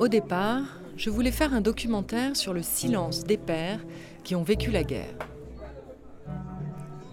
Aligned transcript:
Au 0.00 0.08
départ, 0.08 0.62
je 0.96 1.10
voulais 1.10 1.30
faire 1.30 1.52
un 1.52 1.60
documentaire 1.60 2.34
sur 2.34 2.54
le 2.54 2.62
silence 2.62 3.22
des 3.22 3.36
pères 3.36 3.84
qui 4.24 4.34
ont 4.34 4.42
vécu 4.42 4.70
la 4.70 4.82
guerre. 4.82 5.14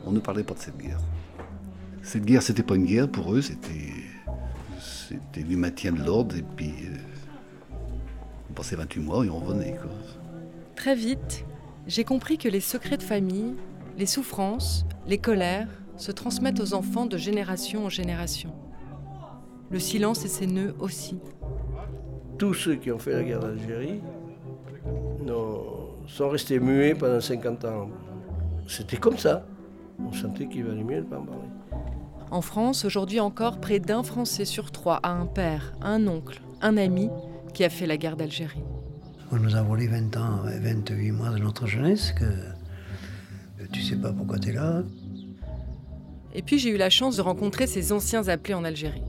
On 0.05 0.12
ne 0.13 0.21
parlait 0.21 0.46
pas 0.46 0.53
de 0.53 0.60
cette 0.60 0.78
guerre. 0.78 1.01
Cette 2.01 2.23
guerre, 2.23 2.42
c'était 2.42 2.63
pas 2.63 2.76
une 2.76 2.85
guerre 2.85 3.10
pour 3.10 3.35
eux, 3.35 3.42
c'était, 3.42 3.92
c'était 4.79 5.44
du 5.44 5.58
maintien 5.58 5.92
de 5.92 6.01
l'ordre 6.01 6.37
et 6.37 6.46
puis 6.55 6.71
euh, 6.85 7.76
on 8.49 8.53
passait 8.53 8.78
28 8.78 9.01
mois 9.01 9.26
et 9.26 9.29
on 9.29 9.40
revenait. 9.40 9.76
Quoi. 9.76 9.92
Très 10.78 10.96
vite, 10.96 11.44
j'ai 11.88 12.06
compris 12.06 12.38
que 12.38 12.47
les 12.47 12.62
secrets 12.62 12.96
de 12.96 13.04
famille, 13.04 13.56
les 13.97 14.06
souffrances, 14.06 14.85
les 15.08 15.17
colères 15.17 15.67
se 15.97 16.13
transmettent 16.13 16.62
aux 16.62 16.73
enfants 16.73 17.05
de 17.05 17.17
génération 17.17 17.88
en 17.88 17.90
génération. 17.90 18.54
Le 19.71 19.79
silence 19.79 20.23
et 20.23 20.29
ses 20.29 20.47
nœuds 20.47 20.73
aussi. 20.79 21.19
Tous 22.37 22.53
ceux 22.53 22.75
qui 22.75 22.91
ont 22.91 22.99
fait 22.99 23.13
la 23.13 23.23
guerre 23.23 23.39
d'Algérie 23.39 24.01
sont 26.07 26.29
restés 26.29 26.59
muets 26.59 26.95
pendant 26.95 27.19
50 27.19 27.65
ans. 27.65 27.89
C'était 28.67 28.97
comme 28.97 29.17
ça. 29.17 29.45
On 29.99 30.11
sentait 30.13 30.47
qu'il 30.47 30.63
valait 30.63 30.83
mieux 30.83 30.97
ne 30.97 31.01
pas 31.01 31.17
en 31.17 31.25
parler. 31.25 31.49
En 32.31 32.41
France, 32.41 32.85
aujourd'hui 32.85 33.19
encore, 33.19 33.59
près 33.59 33.79
d'un 33.79 34.03
Français 34.03 34.45
sur 34.45 34.71
trois 34.71 34.99
a 35.03 35.11
un 35.11 35.25
père, 35.25 35.73
un 35.81 36.07
oncle, 36.07 36.41
un 36.61 36.77
ami 36.77 37.09
qui 37.53 37.63
a 37.63 37.69
fait 37.69 37.85
la 37.85 37.97
guerre 37.97 38.17
d'Algérie. 38.17 38.63
On 39.31 39.38
nous 39.38 39.55
a 39.55 39.61
volé 39.61 39.88
20 39.88 40.17
ans, 40.17 40.39
28 40.45 41.11
mois 41.11 41.29
de 41.29 41.39
notre 41.39 41.67
jeunesse, 41.67 42.13
que 42.13 42.25
tu 43.71 43.81
sais 43.81 43.95
pas 43.95 44.13
pourquoi 44.13 44.39
tu 44.39 44.49
es 44.49 44.53
là. 44.53 44.83
Et 46.33 46.41
puis 46.41 46.59
j'ai 46.59 46.69
eu 46.69 46.77
la 46.77 46.89
chance 46.89 47.17
de 47.17 47.21
rencontrer 47.21 47.67
ces 47.67 47.91
anciens 47.91 48.27
appelés 48.27 48.53
en 48.53 48.63
Algérie. 48.63 49.03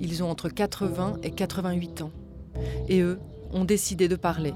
Ils 0.00 0.22
ont 0.22 0.30
entre 0.30 0.48
80 0.48 1.18
et 1.22 1.30
88 1.30 2.02
ans. 2.02 2.10
Et 2.88 3.00
eux 3.00 3.18
ont 3.52 3.64
décidé 3.64 4.08
de 4.08 4.16
parler, 4.16 4.54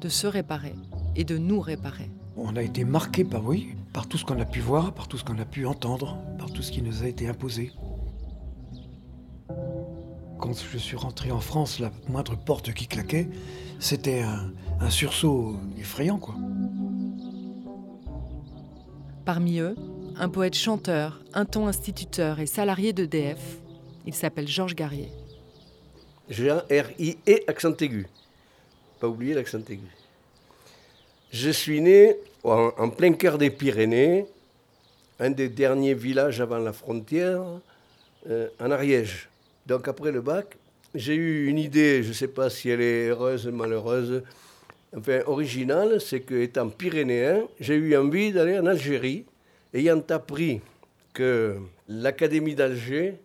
de 0.00 0.08
se 0.08 0.26
réparer 0.26 0.74
et 1.16 1.24
de 1.24 1.38
nous 1.38 1.60
réparer. 1.60 2.10
On 2.36 2.56
a 2.56 2.62
été 2.62 2.84
marqués 2.84 3.24
par 3.24 3.44
oui, 3.44 3.74
par 3.92 4.06
tout 4.06 4.16
ce 4.18 4.24
qu'on 4.24 4.40
a 4.40 4.44
pu 4.44 4.60
voir, 4.60 4.92
par 4.92 5.08
tout 5.08 5.18
ce 5.18 5.24
qu'on 5.24 5.38
a 5.38 5.44
pu 5.44 5.66
entendre, 5.66 6.18
par 6.38 6.50
tout 6.50 6.62
ce 6.62 6.70
qui 6.70 6.82
nous 6.82 7.02
a 7.02 7.06
été 7.06 7.28
imposé. 7.28 7.72
Quand 10.38 10.52
je 10.72 10.78
suis 10.78 10.96
rentré 10.96 11.32
en 11.32 11.40
France, 11.40 11.80
la 11.80 11.90
moindre 12.08 12.36
porte 12.36 12.72
qui 12.72 12.86
claquait, 12.86 13.28
c'était 13.80 14.22
un, 14.22 14.52
un 14.80 14.90
sursaut 14.90 15.56
effrayant, 15.78 16.18
quoi. 16.18 16.36
Parmi 19.24 19.58
eux, 19.58 19.74
un 20.16 20.28
poète 20.28 20.54
chanteur, 20.54 21.20
un 21.34 21.44
ton 21.44 21.66
instituteur 21.66 22.40
et 22.40 22.46
salarié 22.46 22.92
d'EDF. 22.92 23.58
Il 24.06 24.14
s'appelle 24.14 24.48
Georges 24.48 24.74
Garrier. 24.74 25.10
G-A-R-I-E, 26.30 27.40
accent 27.46 27.76
aigu. 27.80 28.06
Pas 29.00 29.08
oublier 29.08 29.34
l'accent 29.34 29.62
aigu. 29.68 29.88
Je 31.30 31.50
suis 31.50 31.80
né 31.80 32.16
en, 32.44 32.88
plein 32.90 33.12
cœur 33.12 33.38
des 33.38 33.50
Pyrénées, 33.50 34.26
un 35.20 35.30
des 35.30 35.48
derniers 35.48 35.94
villages 35.94 36.40
avant 36.40 36.58
la 36.58 36.72
frontière, 36.72 37.42
euh, 38.28 38.48
en 38.60 38.70
Ariège. 38.70 39.28
Donc 39.66 39.88
après 39.88 40.12
le 40.12 40.20
bac, 40.20 40.56
j'ai 40.94 41.14
eu 41.14 41.46
une 41.46 41.58
idée, 41.58 42.02
je 42.02 42.08
ne 42.08 42.14
sais 42.14 42.28
pas 42.28 42.48
si 42.48 42.70
elle 42.70 42.80
est 42.80 43.08
heureuse 43.08 43.46
malheureuse, 43.46 44.22
enfin 44.96 45.20
originale, 45.26 46.00
c'est 46.00 46.20
qu'étant 46.20 46.70
pyrénéen, 46.70 47.46
j'ai 47.60 47.74
eu 47.74 47.96
envie 47.96 48.32
d'aller 48.32 48.58
en 48.58 48.66
Algérie, 48.66 49.26
ayant 49.74 50.02
appris 50.08 50.60
que 51.12 51.56
l'Académie 51.88 52.54
d'Alger 52.54 53.18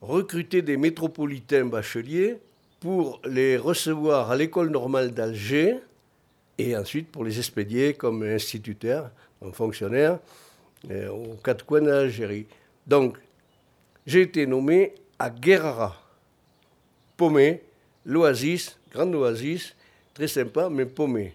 recrutait 0.00 0.62
des 0.62 0.76
métropolitains 0.76 1.64
bacheliers 1.64 2.38
pour 2.80 3.20
les 3.24 3.56
recevoir 3.56 4.30
à 4.30 4.36
l'école 4.36 4.70
normale 4.70 5.12
d'Alger 5.12 5.76
et 6.58 6.76
ensuite 6.76 7.10
pour 7.10 7.24
les 7.24 7.38
expédier 7.38 7.94
comme 7.94 8.22
instituteurs, 8.22 9.10
comme 9.40 9.52
fonctionnaires, 9.52 10.18
euh, 10.90 11.08
aux 11.08 11.34
quatre 11.42 11.64
coins 11.64 11.80
d'Algérie. 11.80 12.46
Donc, 12.86 13.16
j'ai 14.06 14.22
été 14.22 14.46
nommé 14.46 14.94
à 15.18 15.30
Guerrara, 15.30 15.96
paumé, 17.16 17.62
l'oasis, 18.04 18.78
grande 18.92 19.14
oasis, 19.14 19.74
très 20.12 20.28
sympa, 20.28 20.68
mais 20.68 20.86
paumé. 20.86 21.32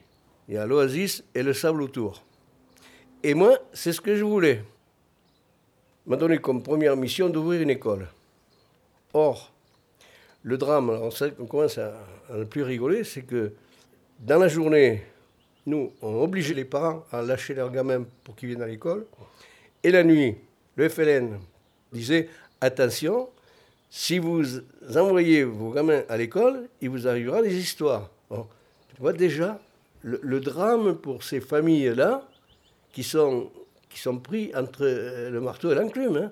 Il 0.47 0.56
y 0.56 0.58
a 0.58 0.66
l'oasis 0.66 1.24
et 1.34 1.44
le 1.44 1.53
sable 1.53 1.81
autour. 1.81 2.24
Et 3.24 3.34
moi, 3.34 3.58
c'est 3.74 3.91
ce 3.91 4.02
que 4.02 4.16
je 4.16 4.24
voulais. 4.24 4.64
m'a 6.06 6.16
donné 6.16 6.38
comme 6.38 6.64
première 6.64 6.96
mission 6.96 7.30
d'ouvrir 7.30 7.62
une 7.62 7.70
école. 7.70 8.08
Or, 9.14 9.52
le 10.44 10.58
drame, 10.58 10.90
alors 10.90 11.14
on 11.40 11.46
commence 11.46 11.78
à, 11.78 11.94
à 12.30 12.38
ne 12.38 12.44
plus 12.44 12.64
rigoler, 12.64 13.03
c'est 13.03 13.24
que 13.24 13.53
dans 14.20 14.38
la 14.38 14.47
journée, 14.47 15.03
nous, 15.66 15.92
on 16.02 16.22
obligeait 16.22 16.53
les 16.53 16.66
parents 16.66 17.06
à 17.12 17.22
lâcher 17.22 17.53
leurs 17.53 17.72
gamins 17.72 18.06
pour 18.24 18.36
qu'ils 18.36 18.50
viennent 18.50 18.62
à 18.62 18.68
l'école. 18.68 19.06
Et 19.84 19.92
la 19.92 20.03
nuit, 20.03 20.36
le 20.75 20.90
FLN 20.90 21.40
disait 21.92 22.30
attention, 22.62 23.30
si 23.90 24.20
vous 24.20 24.44
envoyez 24.96 25.44
vos 25.44 25.72
gamins 25.72 26.03
à 26.09 26.18
l'école, 26.18 26.68
il 26.81 26.90
vous 26.90 27.08
arrivera 27.08 27.41
des 27.41 27.56
histoires. 27.56 28.09
tu 28.30 28.36
vois 29.00 29.14
déjà 29.14 29.59
le, 30.02 30.40
drame 30.40 30.96
pour 30.96 31.24
ces 31.24 31.41
familles-là 31.41 32.28
qui 32.91 33.03
sont, 33.03 33.50
qui 33.90 34.00
sont 34.00 34.18
pris 34.20 34.52
entre 34.56 34.86
euh, 34.86 35.30
le 35.30 35.41
marteau 35.41 35.72
et 35.72 35.76
l'enclume. 35.76 36.16
Il 36.16 36.24
hein. 36.24 36.31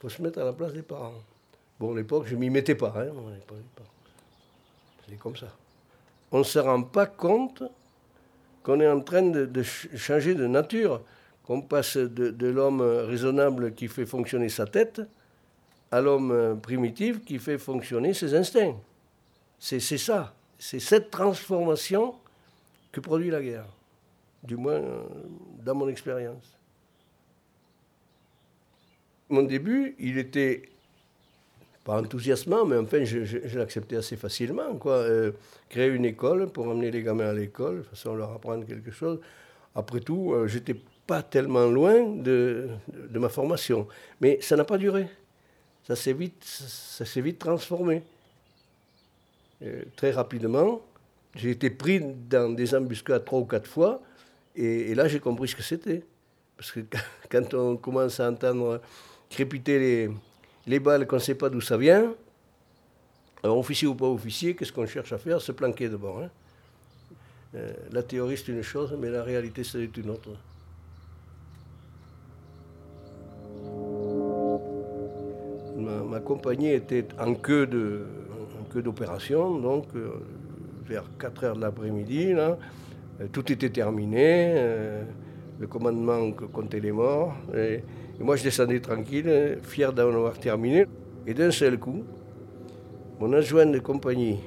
faut 0.00 0.08
se 0.08 0.20
mettre 0.20 0.40
à 0.40 0.44
la 0.44 0.52
place 0.52 0.72
des 0.72 0.82
parents. 0.82 1.14
Bon, 1.78 1.92
à 1.92 1.96
l'époque, 1.96 2.26
je 2.26 2.34
ne 2.34 2.40
m'y 2.40 2.50
mettais 2.50 2.74
pas. 2.74 2.92
Hein. 2.96 3.12
C'est 5.08 5.18
comme 5.18 5.36
ça. 5.36 5.54
On 6.32 6.38
ne 6.38 6.44
se 6.44 6.58
rend 6.58 6.82
pas 6.82 7.06
compte 7.06 7.62
qu'on 8.62 8.80
est 8.80 8.88
en 8.88 9.00
train 9.00 9.22
de, 9.22 9.62
changer 9.62 10.34
de 10.34 10.46
nature, 10.46 11.02
qu'on 11.44 11.62
passe 11.62 11.96
de, 11.96 12.46
l'homme 12.46 12.82
raisonnable 12.82 13.74
qui 13.74 13.88
fait 13.88 14.06
fonctionner 14.06 14.48
sa 14.48 14.66
tête 14.66 15.00
à 15.90 16.00
l'homme 16.00 16.60
primitif 16.60 17.24
qui 17.24 17.38
fait 17.38 17.56
fonctionner 17.56 18.12
ses 18.12 18.34
instincts. 18.34 18.76
C'est 19.58 19.80
ça, 19.80 20.34
c'est 20.58 20.80
cette 20.80 21.10
transformation 21.10 22.14
que 22.92 23.00
produit 23.00 23.30
la 23.30 23.40
guerre, 23.40 23.66
du 24.42 24.56
moins 24.56 24.82
dans 25.64 25.74
mon 25.74 25.88
expérience. 25.88 26.52
Mon 29.30 29.42
début, 29.42 29.94
il 29.98 30.18
était 30.18 30.68
pas 31.88 32.02
enthousiasmant, 32.02 32.66
mais 32.66 32.76
enfin, 32.76 33.02
je, 33.02 33.56
l'acceptais 33.56 33.96
assez 33.96 34.16
facilement. 34.16 34.74
Quoi. 34.74 34.92
Euh, 34.92 35.32
créer 35.70 35.88
une 35.88 36.04
école 36.04 36.50
pour 36.50 36.68
emmener 36.68 36.90
les 36.90 37.02
gamins 37.02 37.30
à 37.30 37.32
l'école, 37.32 37.78
de 37.78 37.82
façon 37.84 38.14
leur 38.14 38.30
apprendre 38.30 38.66
quelque 38.66 38.90
chose. 38.90 39.18
Après 39.74 40.00
tout, 40.00 40.34
euh, 40.34 40.46
j'étais 40.46 40.76
pas 41.06 41.22
tellement 41.22 41.64
loin 41.64 42.04
de, 42.04 42.68
ma 43.14 43.30
formation. 43.30 43.88
Mais 44.20 44.38
ça 44.42 44.54
n'a 44.54 44.64
pas 44.64 44.76
duré. 44.76 45.08
Ça 45.86 45.96
s'est 45.96 46.12
vite, 46.12 46.44
ça 46.44 47.06
s'est 47.06 47.22
vite 47.22 47.38
transformé. 47.38 48.02
Euh, 49.62 49.84
très 49.96 50.10
rapidement, 50.10 50.82
j'ai 51.36 51.52
été 51.52 51.70
pris 51.70 52.02
dans 52.02 52.54
des 52.54 52.74
embuscades 52.74 53.24
trois 53.24 53.38
ou 53.38 53.46
quatre 53.46 53.66
fois, 53.66 54.02
et 54.54 54.94
là 54.94 55.08
j'ai 55.08 55.20
compris 55.20 55.48
ce 55.48 55.56
que 55.56 55.62
c'était. 55.62 56.02
Parce 56.58 56.70
que 56.70 56.80
quand 57.30 57.54
on 57.54 57.78
commence 57.78 58.20
à 58.20 58.30
entendre 58.30 58.82
crépiter 59.30 59.78
les, 59.78 60.10
les 60.68 60.78
balles 60.78 61.06
qu'on 61.06 61.16
ne 61.16 61.20
sait 61.20 61.34
pas 61.34 61.48
d'où 61.48 61.60
ça 61.60 61.76
vient, 61.76 62.14
officier 63.42 63.88
ou 63.88 63.94
pas 63.94 64.06
officier, 64.06 64.54
qu'est-ce 64.54 64.72
qu'on 64.72 64.86
cherche 64.86 65.12
à 65.12 65.18
faire? 65.18 65.40
Se 65.40 65.52
planquer 65.52 65.88
d'abord. 65.88 66.20
Hein. 66.20 66.30
Euh, 67.54 67.72
la 67.92 68.02
théorie, 68.02 68.36
c'est 68.36 68.52
une 68.52 68.62
chose, 68.62 68.94
mais 69.00 69.10
la 69.10 69.22
réalité, 69.22 69.64
c'est 69.64 69.96
une 69.96 70.10
autre. 70.10 70.30
Ma, 75.76 76.20
compagnie 76.20 76.72
était 76.72 77.06
en 77.18 77.34
queue, 77.34 77.66
de, 77.66 78.04
d'opération, 78.80 79.58
donc 79.58 79.86
euh, 79.94 80.10
vers 80.84 81.04
4 81.18 81.44
heures 81.44 81.56
de 81.56 81.60
l'après-midi, 81.60 82.34
euh, 82.34 82.54
tout 83.32 83.50
était 83.52 83.70
terminé, 83.70 84.54
le 85.58 85.66
commandement 85.66 86.30
comptait 86.52 86.80
les 86.80 86.92
morts, 86.92 87.34
et, 87.56 87.82
moi 88.20 88.36
je 88.36 88.44
descendais 88.44 88.80
tranquille, 88.80 89.58
fier 89.62 89.92
d'en 89.92 90.08
avoir 90.08 90.38
terminé, 90.38 90.86
et 91.26 91.34
d'un 91.34 91.50
seul 91.50 91.78
coup, 91.78 92.04
mon 93.20 93.32
adjoint 93.32 93.66
de 93.66 93.78
compagnie, 93.78 94.38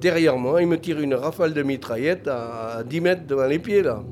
derrière 0.00 0.36
moi, 0.36 0.62
il 0.62 0.68
me 0.68 0.78
tire 0.78 1.00
une 1.00 1.14
rafale 1.14 1.54
de 1.54 1.62
mitraillette 1.62 2.28
à 2.28 2.82
10 2.84 3.00
mètres 3.00 3.26
devant 3.26 3.46
les 3.46 3.58
pieds, 3.58 3.82
là. 3.82 4.02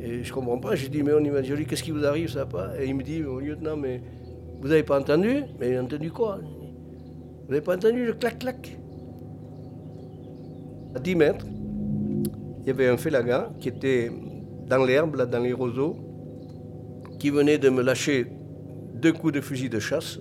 Et 0.00 0.24
je 0.24 0.32
comprends 0.32 0.58
pas, 0.58 0.74
j'ai 0.74 0.88
dit, 0.88 1.02
mais 1.02 1.12
on 1.12 1.20
imagine, 1.20 1.64
qu'est-ce 1.64 1.82
qui 1.82 1.92
vous 1.92 2.04
arrive, 2.04 2.28
ça 2.28 2.46
pas? 2.46 2.70
Et 2.80 2.86
il 2.86 2.94
me 2.94 3.02
dit, 3.02 3.22
au 3.22 3.38
lieutenant, 3.38 3.76
mais 3.76 4.00
vous 4.60 4.68
n'avez 4.68 4.82
pas 4.82 4.98
entendu? 4.98 5.42
Mais 5.60 5.78
entendu 5.78 6.10
quoi? 6.10 6.38
Vous 7.44 7.50
n'avez 7.50 7.60
pas 7.60 7.76
entendu 7.76 8.06
le 8.06 8.12
clac-clac 8.12 8.78
À 10.94 11.00
10 11.00 11.14
mètres, 11.14 11.46
il 12.60 12.66
y 12.66 12.70
avait 12.70 12.88
un 12.88 12.96
félaga 12.96 13.50
qui 13.60 13.68
était 13.68 14.10
dans 14.72 14.86
l'herbe, 14.86 15.16
là, 15.16 15.26
dans 15.26 15.42
les 15.42 15.52
roseaux, 15.52 15.98
qui 17.18 17.28
venait 17.28 17.58
de 17.58 17.68
me 17.68 17.82
lâcher 17.82 18.26
deux 18.94 19.12
coups 19.12 19.34
de 19.34 19.42
fusil 19.42 19.68
de 19.68 19.78
chasse, 19.78 20.18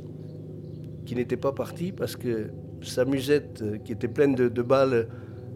qui 1.06 1.16
n'étaient 1.16 1.38
pas 1.38 1.54
partis 1.54 1.94
parce 1.94 2.18
que 2.18 2.50
sa 2.82 3.06
musette 3.06 3.62
euh, 3.62 3.78
qui 3.78 3.94
était 3.94 4.10
pleine 4.10 4.36
de, 4.36 4.62
balles, 4.62 5.08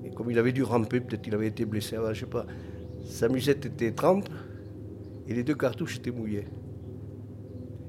et 0.05 0.11
comme 0.11 0.31
il 0.31 0.39
avait 0.39 0.53
dû 0.53 0.63
ramper, 0.63 1.01
peut-être 1.01 1.21
qu'il 1.21 1.35
avait 1.35 1.47
été 1.47 1.65
blessé, 1.65 1.97
je 2.13 2.19
sais 2.21 2.25
pas, 2.25 2.45
sa 3.03 3.27
musette 3.27 3.65
était 3.65 3.91
trempe 3.91 4.29
et 5.27 5.33
les 5.33 5.43
deux 5.43 5.55
cartouches 5.55 5.97
étaient 5.97 6.11
mouillées. 6.11 6.47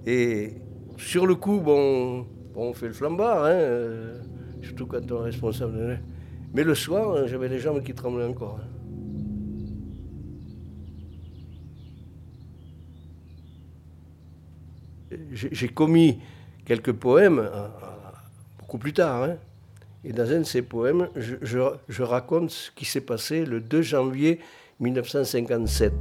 Et 0.06 0.54
sur 0.96 1.24
le 1.24 1.36
coup, 1.36 1.60
bon, 1.60 2.26
on 2.56 2.72
fait 2.72 2.88
le 2.88 2.94
flambard, 2.94 3.44
hein, 3.44 3.50
euh, 3.50 4.18
surtout 4.60 4.86
quand 4.86 5.12
on 5.12 5.20
est 5.20 5.26
responsable. 5.26 6.00
Mais 6.52 6.64
le 6.64 6.74
soir, 6.74 7.16
hein, 7.16 7.26
j'avais 7.26 7.48
les 7.48 7.60
jambes 7.60 7.80
qui 7.84 7.94
tremblaient 7.94 8.24
encore. 8.24 8.58
Hein. 8.60 8.76
J'ai 15.36 15.68
commis 15.68 16.18
quelques 16.64 16.92
poèmes 16.92 17.38
euh, 17.38 17.68
beaucoup 18.58 18.78
plus 18.78 18.92
tard. 18.92 19.24
Hein. 19.24 19.36
Et 20.04 20.12
dans 20.12 20.30
un 20.30 20.38
de 20.38 20.44
ces 20.44 20.62
poèmes, 20.62 21.08
je, 21.16 22.02
raconte 22.02 22.50
ce 22.50 22.70
qui 22.70 22.84
s'est 22.84 23.00
passé 23.00 23.44
le 23.44 23.60
2 23.60 23.82
janvier 23.82 24.40
1957. 24.80 25.92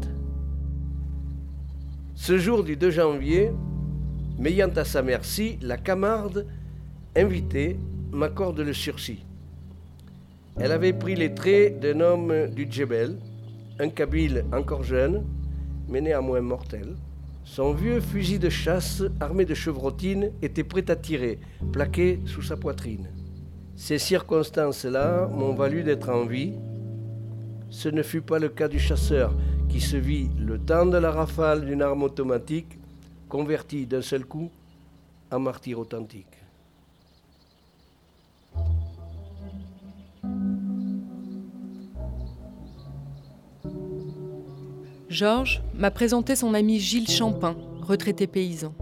Ce 2.15 2.37
jour 2.37 2.63
du 2.63 2.77
2 2.77 2.91
janvier, 2.91 3.51
m'ayant 4.37 4.69
à 4.75 4.85
sa 4.85 5.01
merci, 5.01 5.57
la 5.61 5.77
Camarde, 5.77 6.45
invitée, 7.15 7.79
m'accorde 8.11 8.59
le 8.59 8.73
sursis. 8.73 9.25
Elle 10.57 10.71
avait 10.71 10.93
pris 10.93 11.15
les 11.15 11.33
traits 11.33 11.79
d'un 11.79 11.99
homme 11.99 12.47
du 12.47 12.67
Djebel, 12.69 13.17
un 13.79 13.89
Kabyle 13.89 14.45
encore 14.53 14.83
jeune, 14.83 15.25
mais 15.89 15.99
néanmoins 15.99 16.41
mortel. 16.41 16.95
Son 17.45 17.73
vieux 17.73 18.01
fusil 18.01 18.39
de 18.39 18.49
chasse, 18.49 19.03
armé 19.19 19.45
de 19.45 19.53
chevrotines, 19.53 20.31
était 20.41 20.63
prêt 20.63 20.89
à 20.89 20.95
tirer, 20.95 21.39
plaqué 21.71 22.19
sous 22.25 22.41
sa 22.41 22.57
poitrine. 22.57 23.07
Ces 23.75 23.99
circonstances-là 23.99 25.27
m'ont 25.27 25.53
valu 25.53 25.83
d'être 25.83 26.09
en 26.09 26.25
vie. 26.25 26.53
Ce 27.69 27.87
ne 27.87 28.01
fut 28.01 28.21
pas 28.21 28.39
le 28.39 28.49
cas 28.49 28.67
du 28.67 28.79
chasseur, 28.79 29.31
qui 29.69 29.79
se 29.79 29.95
vit, 29.95 30.29
le 30.39 30.57
temps 30.57 30.87
de 30.87 30.97
la 30.97 31.11
rafale 31.11 31.65
d'une 31.65 31.83
arme 31.83 32.01
automatique, 32.03 32.79
converti 33.29 33.85
d'un 33.85 34.01
seul 34.01 34.25
coup 34.25 34.49
en 35.31 35.39
martyr 35.39 35.77
authentique. 35.77 36.44
Georges 45.09 45.61
m'a 45.75 45.91
présenté 45.91 46.35
son 46.35 46.53
ami 46.53 46.79
Gilles 46.79 47.09
Champin, 47.09 47.55
retraité 47.81 48.25
paysan. 48.25 48.73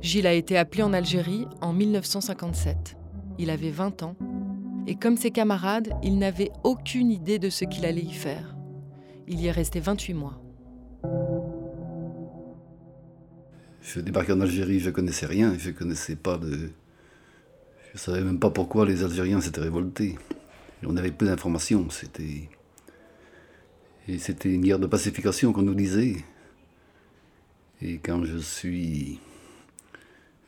Gilles 0.00 0.26
a 0.26 0.32
été 0.32 0.58
appelé 0.58 0.82
en 0.82 0.92
Algérie 0.92 1.46
en 1.60 1.72
1957. 1.72 2.96
Il 3.38 3.50
avait 3.50 3.70
20 3.70 4.02
ans 4.02 4.16
et 4.86 4.96
comme 4.96 5.16
ses 5.16 5.30
camarades, 5.30 5.90
il 6.02 6.18
n'avait 6.18 6.50
aucune 6.64 7.12
idée 7.12 7.38
de 7.38 7.48
ce 7.48 7.64
qu'il 7.64 7.86
allait 7.86 8.02
y 8.02 8.12
faire. 8.12 8.56
Il 9.28 9.40
y 9.40 9.46
est 9.46 9.52
resté 9.52 9.78
28 9.78 10.14
mois. 10.14 10.42
Je 13.82 14.00
débarqué 14.00 14.32
en 14.32 14.40
Algérie, 14.40 14.80
je 14.80 14.90
ne 14.90 14.94
connaissais 14.94 15.26
rien, 15.26 15.54
je 15.56 15.70
connaissais 15.70 16.16
pas 16.16 16.38
de. 16.38 16.70
Je 17.92 17.98
savais 17.98 18.22
même 18.22 18.38
pas 18.40 18.50
pourquoi 18.50 18.84
les 18.84 19.04
Algériens 19.04 19.40
s'étaient 19.40 19.60
révoltés. 19.60 20.16
On 20.84 20.96
avait 20.96 21.12
peu 21.12 21.26
d'informations, 21.26 21.88
c'était. 21.90 22.48
Et 24.08 24.18
c'était 24.18 24.52
une 24.52 24.62
guerre 24.62 24.78
de 24.78 24.86
pacification 24.86 25.52
qu'on 25.52 25.62
nous 25.62 25.74
disait. 25.74 26.24
Et 27.82 27.98
quand 27.98 28.24
je 28.24 28.38
suis. 28.38 29.18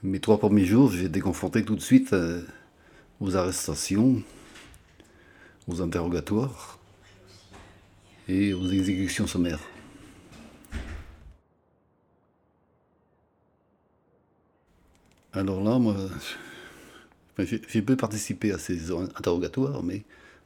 Mes 0.02 0.18
trois 0.18 0.38
premiers 0.38 0.64
jours, 0.64 0.90
j'ai 0.90 1.04
été 1.04 1.20
confronté 1.20 1.64
tout 1.64 1.76
de 1.76 1.80
suite 1.80 2.12
euh, 2.12 2.42
aux 3.20 3.36
arrestations, 3.36 4.20
aux 5.68 5.80
interrogatoires 5.80 6.80
et 8.28 8.52
aux 8.52 8.68
exécutions 8.68 9.28
sommaires. 9.28 9.60
Alors 15.32 15.62
là, 15.62 15.78
moi, 15.78 15.96
j'ai 17.38 17.82
peu 17.82 17.96
participé 17.96 18.52
à 18.52 18.58
ces 18.58 18.90
interrogatoires, 18.90 19.82
mais 19.82 20.02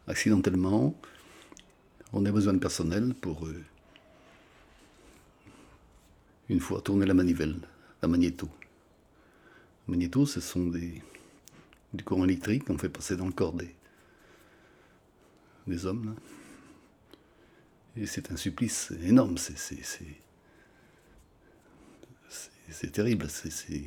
accidentellement, 0.06 0.94
on 2.16 2.24
a 2.24 2.32
besoin 2.32 2.54
de 2.54 2.58
personnel 2.58 3.14
pour, 3.14 3.46
euh, 3.46 3.62
une 6.48 6.60
fois, 6.60 6.80
tourner 6.80 7.04
la 7.04 7.12
manivelle, 7.12 7.56
la 8.00 8.08
magnéto. 8.08 8.48
La 9.86 9.92
magnéto, 9.92 10.24
ce 10.24 10.40
sont 10.40 10.66
des, 10.66 11.02
du 11.92 12.02
courant 12.04 12.24
électrique 12.24 12.64
qu'on 12.64 12.78
fait 12.78 12.88
passer 12.88 13.16
dans 13.16 13.26
le 13.26 13.32
corps 13.32 13.54
des, 13.54 13.68
hommes. 15.84 16.14
Et 17.96 18.06
c'est 18.06 18.32
un 18.32 18.36
supplice 18.36 18.92
énorme, 19.02 19.36
c'est, 19.36 19.58
c'est, 22.68 22.92
terrible. 22.92 23.26
C'est, 23.28 23.82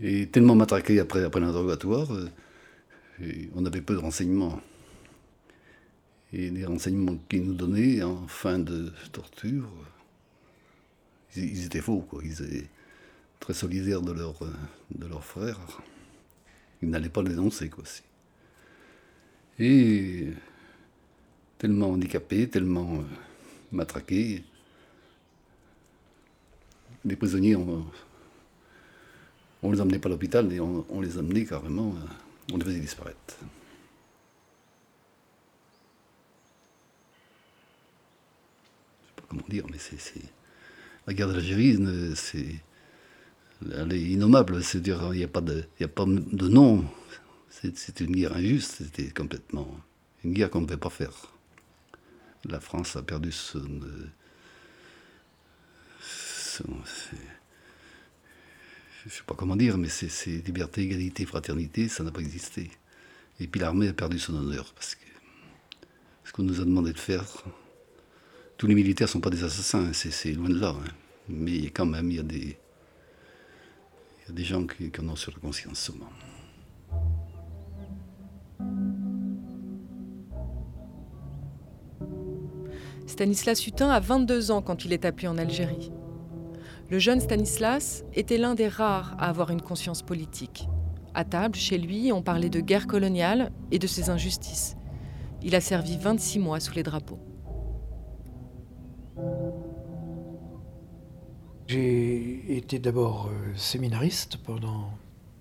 Et 0.00 0.28
tellement 0.28 0.54
matraqué 0.54 1.00
après, 1.00 1.22
après 1.22 1.40
l'interrogatoire, 1.40 2.14
euh, 2.14 2.28
on 3.54 3.66
avait 3.66 3.82
peu 3.82 3.94
de 3.94 3.98
renseignements. 3.98 4.58
Et 6.32 6.50
les 6.50 6.64
renseignements 6.64 7.16
qu'ils 7.28 7.44
nous 7.44 7.54
donnaient 7.54 8.02
en 8.02 8.26
fin 8.26 8.58
de 8.58 8.92
torture, 9.12 9.70
ils, 11.36 11.64
étaient 11.64 11.80
faux, 11.80 12.00
quoi. 12.00 12.20
Ils 12.24 12.42
étaient 12.42 12.68
très 13.40 13.54
solidaires 13.54 14.02
de, 14.02 14.12
leur, 14.12 14.34
de 14.94 15.06
leurs 15.06 15.24
frères. 15.24 15.58
Ils 16.82 16.90
n'allaient 16.90 17.08
pas 17.08 17.22
dénoncer, 17.22 17.68
quoi. 17.68 17.84
Et 19.58 20.28
tellement 21.58 21.90
handicapés, 21.90 22.48
tellement 22.48 22.94
euh, 22.94 23.02
matraqués, 23.72 24.44
les 27.04 27.16
prisonniers, 27.16 27.56
on, 27.56 27.84
on 29.62 29.72
les 29.72 29.80
emmenait 29.80 29.98
pas 29.98 30.08
à 30.08 30.12
l'hôpital, 30.12 30.46
mais 30.46 30.60
on, 30.60 30.86
on, 30.88 31.00
les 31.00 31.18
emmenait 31.18 31.44
carrément, 31.44 31.94
euh, 31.96 32.52
on 32.52 32.58
les 32.58 32.64
faisait 32.64 32.80
disparaître. 32.80 33.38
Comment 39.28 39.44
dire, 39.48 39.64
mais 39.70 39.78
c'est. 39.78 40.22
La 41.06 41.14
guerre 41.14 41.28
d'Algérie, 41.28 41.78
c'est. 42.14 42.56
Elle 43.72 43.92
est 43.92 44.00
innommable, 44.00 44.62
c'est-à-dire 44.62 45.10
il 45.12 45.18
n'y 45.18 45.24
a, 45.24 45.28
pas 45.28 45.40
de, 45.40 45.64
a 45.80 45.88
pas 45.88 46.04
de 46.06 46.48
nom. 46.48 46.84
C'est 47.50 48.00
une 48.00 48.12
guerre 48.12 48.36
injuste, 48.36 48.76
c'était 48.78 49.10
complètement. 49.10 49.80
Une 50.24 50.32
guerre 50.32 50.50
qu'on 50.50 50.60
ne 50.60 50.66
devait 50.66 50.76
pas 50.76 50.90
faire. 50.90 51.32
La 52.44 52.60
France 52.60 52.94
a 52.94 53.02
perdu 53.02 53.32
son. 53.32 53.80
son 56.00 56.64
je 59.08 59.08
ne 59.08 59.10
sais 59.10 59.22
pas 59.24 59.34
comment 59.34 59.56
dire, 59.56 59.78
mais 59.78 59.88
c'est 59.88 60.26
liberté, 60.44 60.82
égalité, 60.82 61.24
fraternité, 61.24 61.88
ça 61.88 62.02
n'a 62.02 62.10
pas 62.10 62.20
existé. 62.20 62.70
Et 63.40 63.46
puis 63.46 63.60
l'armée 63.60 63.88
a 63.88 63.92
perdu 63.92 64.18
son 64.18 64.34
honneur, 64.34 64.72
parce 64.74 64.96
que 64.96 65.06
ce 66.24 66.32
qu'on 66.32 66.42
nous 66.42 66.60
a 66.60 66.64
demandé 66.64 66.92
de 66.92 66.98
faire, 66.98 67.24
tous 68.58 68.66
les 68.66 68.74
militaires 68.74 69.06
ne 69.06 69.12
sont 69.12 69.20
pas 69.20 69.30
des 69.30 69.44
assassins, 69.44 69.92
c'est 69.92 70.32
loin 70.32 70.48
de 70.48 70.58
là. 70.58 70.70
Hein. 70.70 70.90
Mais 71.28 71.70
quand 71.70 71.86
même, 71.86 72.10
il 72.10 72.16
y 72.16 72.20
a 72.20 72.24
des, 72.24 72.58
il 74.18 74.28
y 74.28 74.30
a 74.30 74.32
des 74.32 74.44
gens 74.44 74.66
qui, 74.66 74.90
en 75.00 75.08
ont 75.08 75.16
sur 75.16 75.32
la 75.32 75.38
conscience 75.38 75.78
souvent. 75.78 76.08
Stanislas 83.06 83.66
Hutin 83.66 83.90
a 83.90 84.00
22 84.00 84.50
ans 84.50 84.60
quand 84.60 84.84
il 84.84 84.92
est 84.92 85.04
appelé 85.04 85.28
en 85.28 85.38
Algérie. 85.38 85.92
Le 86.90 86.98
jeune 86.98 87.20
Stanislas 87.20 88.04
était 88.14 88.38
l'un 88.38 88.54
des 88.54 88.68
rares 88.68 89.14
à 89.18 89.28
avoir 89.28 89.50
une 89.50 89.62
conscience 89.62 90.02
politique. 90.02 90.68
À 91.14 91.24
table, 91.24 91.54
chez 91.54 91.78
lui, 91.78 92.12
on 92.12 92.22
parlait 92.22 92.50
de 92.50 92.60
guerre 92.60 92.86
coloniale 92.86 93.52
et 93.70 93.78
de 93.78 93.86
ses 93.86 94.10
injustices. 94.10 94.76
Il 95.42 95.54
a 95.54 95.60
servi 95.60 95.96
26 95.96 96.38
mois 96.40 96.60
sous 96.60 96.74
les 96.74 96.82
drapeaux. 96.82 97.20
J'ai 101.68 102.56
été 102.56 102.78
d'abord 102.78 103.26
euh, 103.26 103.54
séminariste 103.54 104.38
pendant 104.38 104.90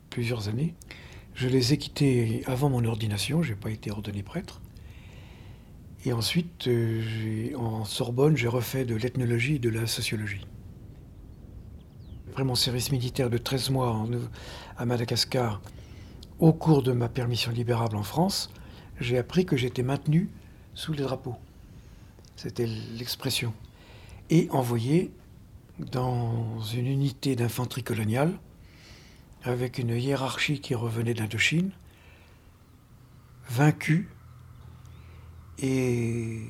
plusieurs 0.09 0.49
années. 0.49 0.75
Je 1.35 1.47
les 1.47 1.71
ai 1.71 1.77
quittés 1.77 2.43
avant 2.47 2.69
mon 2.69 2.83
ordination, 2.83 3.41
je 3.41 3.51
n'ai 3.51 3.55
pas 3.55 3.69
été 3.69 3.91
ordonné 3.91 4.23
prêtre. 4.23 4.59
Et 6.03 6.11
ensuite, 6.11 6.67
euh, 6.67 7.55
en 7.55 7.85
Sorbonne, 7.85 8.35
j'ai 8.35 8.49
refait 8.49 8.83
de 8.83 8.93
l'ethnologie 8.93 9.55
et 9.55 9.59
de 9.59 9.69
la 9.69 9.87
sociologie. 9.87 10.45
Après 12.31 12.43
mon 12.43 12.55
service 12.55 12.91
militaire 12.91 13.29
de 13.29 13.37
13 13.37 13.69
mois 13.69 14.05
à 14.75 14.85
Madagascar, 14.85 15.61
au 16.39 16.51
cours 16.51 16.83
de 16.83 16.91
ma 16.91 17.07
permission 17.07 17.53
libérable 17.53 17.95
en 17.95 18.03
France, 18.03 18.49
j'ai 18.99 19.17
appris 19.17 19.45
que 19.45 19.55
j'étais 19.55 19.81
maintenu 19.81 20.29
sous 20.73 20.91
les 20.91 21.03
drapeaux. 21.03 21.37
C'était 22.35 22.67
l'expression. 22.97 23.53
Et 24.29 24.49
envoyé 24.51 25.09
dans 25.79 26.59
une 26.73 26.87
unité 26.87 27.35
d'infanterie 27.35 27.83
coloniale 27.83 28.33
avec 29.43 29.77
une 29.77 29.95
hiérarchie 29.95 30.59
qui 30.59 30.75
revenait 30.75 31.13
d'Indochine 31.13 31.71
vaincus 33.49 34.07
et 35.59 36.41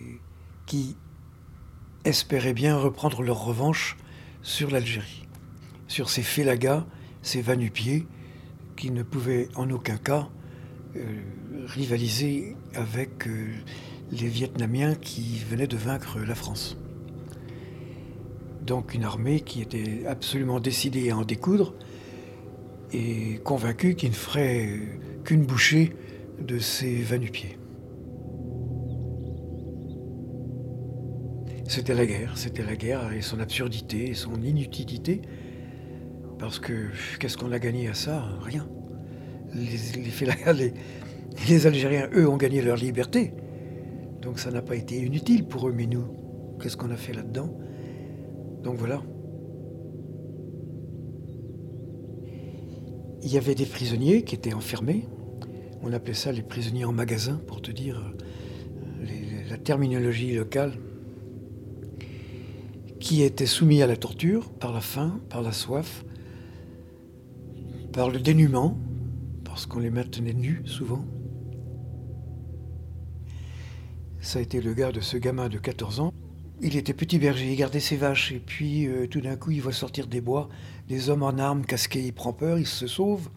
qui 0.66 0.96
espéraient 2.06 2.54
bien 2.54 2.78
reprendre 2.78 3.22
leur 3.22 3.44
revanche 3.44 3.98
sur 4.42 4.72
l'Algérie, 4.72 5.28
sur 5.88 6.10
ces 6.10 6.24
félagas, 6.24 6.86
ces 7.22 7.42
vanupiers 7.42 8.08
qui 8.76 8.92
ne 8.92 9.04
pouvaient 9.04 9.50
en 9.56 9.70
aucun 9.70 9.98
cas 9.98 10.30
euh, 10.96 11.22
rivaliser 11.66 12.56
avec 12.74 13.28
euh, 13.28 13.54
les 14.12 14.28
Vietnamiens 14.28 14.96
qui 14.96 15.40
venaient 15.40 15.68
de 15.68 15.78
vaincre 15.78 16.20
la 16.20 16.36
France. 16.36 16.78
Donc 18.68 18.94
une 18.94 19.06
armée 19.06 19.40
qui 19.40 19.62
était 19.62 20.06
absolument 20.06 20.60
décidée 20.60 21.10
à 21.10 21.18
en 21.18 21.24
découdre 21.24 21.74
et 22.92 23.40
convaincue 23.46 23.96
qu'il 23.96 24.10
ne 24.10 24.14
ferait 24.14 24.68
qu'une 25.24 25.46
bouchée 25.46 25.94
de 26.42 26.60
ces 26.60 27.02
vanupiers. 27.02 27.58
C'était 31.66 31.94
la 31.94 32.06
guerre, 32.06 32.38
c'était 32.38 32.64
la 32.64 32.76
guerre 32.76 33.14
et 33.14 33.22
son 33.22 33.40
absurdité 33.40 34.10
et 34.10 34.14
son 34.14 34.42
inutilité. 34.42 35.22
Parce 36.38 36.60
que 36.60 36.90
qu'est-ce 37.20 37.38
qu'on 37.38 37.54
a 37.54 37.60
gagné 37.60 37.88
à 37.88 37.94
ça? 37.94 38.28
Rien. 38.42 38.68
Les, 39.56 39.78
les, 40.54 40.74
les, 41.48 41.68
Algériens, 41.68 42.10
eux, 42.14 42.28
ont 42.28 42.38
gagné 42.38 42.62
leur 42.62 42.76
liberté. 42.76 43.34
Donc 44.22 44.40
ça 44.40 44.52
n'a 44.52 44.62
pas 44.62 44.76
été 44.76 44.98
inutile 44.98 45.48
pour 45.48 45.70
eux, 45.70 45.74
mais 45.74 45.86
nous, 45.86 46.06
qu'est-ce 46.62 46.76
qu'on 46.76 46.92
a 46.92 46.98
fait 46.98 47.14
là-dedans? 47.14 47.50
Donc 48.68 48.76
voilà. 48.80 49.02
Il 53.24 53.32
y 53.32 53.38
avait 53.38 53.56
des 53.56 53.66
prisonniers 53.66 54.24
qui 54.24 54.36
étaient 54.36 54.54
enfermés. 54.54 55.08
On 55.84 55.94
appelait 55.94 56.14
ça 56.14 56.34
les 56.34 56.42
prisonniers 56.42 56.84
en 56.84 56.92
magasin, 56.92 57.40
pour 57.48 57.62
te 57.62 57.72
dire 57.72 58.14
euh, 59.00 59.50
la 59.50 59.58
terminologie 59.58 60.36
locale 60.36 60.74
qui 63.00 63.24
étaient 63.24 63.46
soumis 63.46 63.82
à 63.82 63.88
la 63.88 63.96
torture 63.96 64.52
par 64.52 64.74
la 64.74 64.82
faim, 64.82 65.22
par 65.30 65.42
la 65.42 65.54
soif, 65.54 66.04
par 67.94 68.10
le 68.10 68.20
dénuement, 68.20 68.78
parce 69.46 69.66
qu'on 69.66 69.80
les 69.80 69.92
maintenait 69.92 70.34
nus 70.34 70.62
souvent. 70.66 71.06
Ça 74.20 74.40
a 74.40 74.42
été 74.42 74.60
le 74.60 74.74
gars 74.74 74.92
de 74.92 75.00
ce 75.00 75.16
gamin 75.16 75.48
de 75.48 75.58
14 75.58 76.02
ans. 76.02 76.14
Il 76.60 76.76
était 76.76 76.94
petit 76.94 77.20
berger, 77.20 77.52
il 77.52 77.56
gardait 77.56 77.80
ses 77.80 77.98
vaches, 77.98 78.32
et 78.32 78.40
puis 78.40 78.88
euh, 78.88 79.06
tout 79.06 79.22
d'un 79.22 79.36
coup 79.36 79.52
il 79.52 79.62
voit 79.62 79.74
sortir 79.74 80.08
des 80.08 80.22
bois 80.22 80.50
des 80.88 81.10
hommes 81.10 81.22
en 81.24 81.38
armes 81.38 81.66
casqués, 81.66 82.02
il 82.02 82.14
prend 82.14 82.34
peur, 82.34 82.58
il 82.58 82.66
se 82.66 82.88
sauve. 82.88 83.30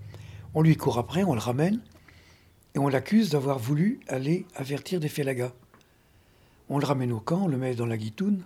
On 0.55 0.63
lui 0.63 0.77
court 0.77 0.99
après, 0.99 1.23
on 1.23 1.35
le 1.35 1.41
ramène, 1.41 1.81
et 2.75 2.79
on 2.79 2.89
l'accuse 2.89 3.31
d'avoir 3.31 3.59
voulu 3.59 4.01
aller 4.09 4.47
avertir 4.55 5.01
des 5.01 5.09
félagas. 5.09 5.53
On 6.69 6.79
le 6.79 6.87
ramène 6.87 7.13
au 7.13 7.21
camp, 7.21 7.43
on 7.45 7.49
le 7.49 7.59
met 7.59 7.75
dans 7.75 7.87
la 7.87 7.99
guitoune, 7.99 8.43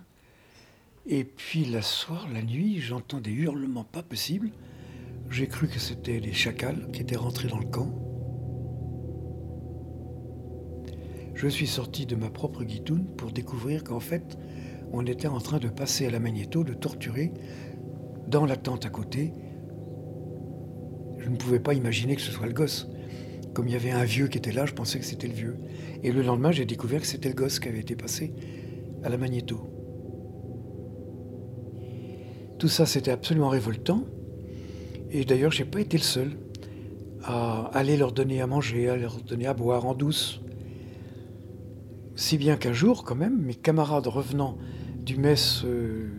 et 1.07 1.23
puis 1.23 1.65
la 1.65 1.81
soir, 1.81 2.27
la 2.33 2.41
nuit, 2.41 2.81
j'entends 2.81 3.21
des 3.21 3.31
hurlements 3.31 3.83
pas 3.83 4.03
possibles. 4.03 4.49
J'ai 5.29 5.47
cru 5.47 5.67
que 5.67 5.79
c'était 5.79 6.19
les 6.19 6.33
chacals 6.33 6.89
qui 6.91 7.01
étaient 7.01 7.15
rentrés 7.15 7.47
dans 7.47 7.59
le 7.59 7.67
camp. 7.67 7.93
Je 11.35 11.47
suis 11.47 11.67
sorti 11.67 12.05
de 12.05 12.15
ma 12.15 12.29
propre 12.29 12.63
guitoune 12.63 13.05
pour 13.17 13.31
découvrir 13.31 13.83
qu'en 13.83 13.99
fait, 13.99 14.37
on 14.91 15.05
était 15.05 15.27
en 15.27 15.39
train 15.39 15.59
de 15.59 15.67
passer 15.67 16.05
à 16.05 16.09
la 16.09 16.19
magnéto, 16.19 16.63
de 16.63 16.73
torturer 16.73 17.31
dans 18.27 18.45
la 18.45 18.55
tente 18.55 18.85
à 18.85 18.89
côté. 18.89 19.33
Je 21.17 21.29
ne 21.29 21.35
pouvais 21.35 21.59
pas 21.59 21.73
imaginer 21.73 22.15
que 22.15 22.21
ce 22.21 22.31
soit 22.31 22.47
le 22.47 22.53
gosse. 22.53 22.87
Comme 23.53 23.67
il 23.67 23.73
y 23.73 23.77
avait 23.77 23.91
un 23.91 24.03
vieux 24.03 24.27
qui 24.27 24.37
était 24.37 24.51
là, 24.51 24.65
je 24.65 24.73
pensais 24.73 24.99
que 24.99 25.05
c'était 25.05 25.27
le 25.27 25.33
vieux. 25.33 25.57
Et 26.03 26.11
le 26.11 26.21
lendemain, 26.21 26.51
j'ai 26.51 26.65
découvert 26.65 27.01
que 27.01 27.07
c'était 27.07 27.29
le 27.29 27.35
gosse 27.35 27.59
qui 27.59 27.67
avait 27.67 27.79
été 27.79 27.95
passé 27.95 28.33
à 29.03 29.09
la 29.09 29.17
magnéto. 29.17 29.59
Tout 32.59 32.67
ça, 32.67 32.85
c'était 32.85 33.11
absolument 33.11 33.49
révoltant. 33.49 34.03
Et 35.11 35.25
d'ailleurs, 35.25 35.51
je 35.51 35.63
n'ai 35.63 35.69
pas 35.69 35.81
été 35.81 35.97
le 35.97 36.03
seul 36.03 36.31
à 37.23 37.69
aller 37.73 37.97
leur 37.97 38.11
donner 38.11 38.41
à 38.41 38.47
manger, 38.47 38.89
à 38.89 38.97
leur 38.97 39.21
donner 39.21 39.47
à 39.47 39.53
boire 39.53 39.85
en 39.85 39.93
douce. 39.93 40.41
Si 42.15 42.37
bien 42.37 42.55
qu'un 42.55 42.73
jour, 42.73 43.03
quand 43.03 43.15
même, 43.15 43.37
mes 43.41 43.55
camarades 43.55 44.07
revenant 44.07 44.57
du 44.97 45.17
mess 45.17 45.63
euh, 45.65 46.09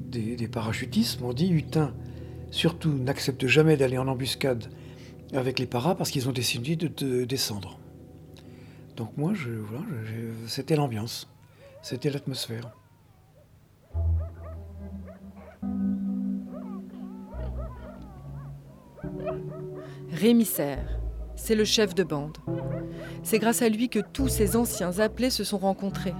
des, 0.00 0.48
parachutistes 0.48 1.20
m'ont 1.20 1.34
dit 1.34 1.50
Hutin, 1.50 1.94
surtout 2.50 2.92
n'accepte 2.92 3.46
jamais 3.46 3.76
d'aller 3.76 3.98
en 3.98 4.08
embuscade 4.08 4.72
avec 5.34 5.58
les 5.58 5.66
paras 5.66 5.94
parce 5.94 6.10
qu'ils 6.10 6.28
ont 6.30 6.32
décidé 6.32 6.76
de, 6.76 7.24
descendre. 7.24 7.78
Donc 8.96 9.16
moi, 9.18 9.34
c'était 10.46 10.76
l'ambiance, 10.76 11.28
c'était 11.82 12.10
l'atmosphère. 12.10 12.72
Rémi 20.10 20.46
Serre, 20.46 20.98
c'est 21.36 21.54
le 21.54 21.64
chef 21.64 21.94
de 21.94 22.02
bande. 22.02 22.38
C'est 23.22 23.38
grâce 23.38 23.62
à 23.62 23.68
lui 23.68 23.88
que 23.88 23.98
tous 23.98 24.28
ces 24.28 24.56
anciens 24.56 24.98
appelés 24.98 25.30
se 25.30 25.44
sont 25.44 25.58
rencontrés. 25.58 26.14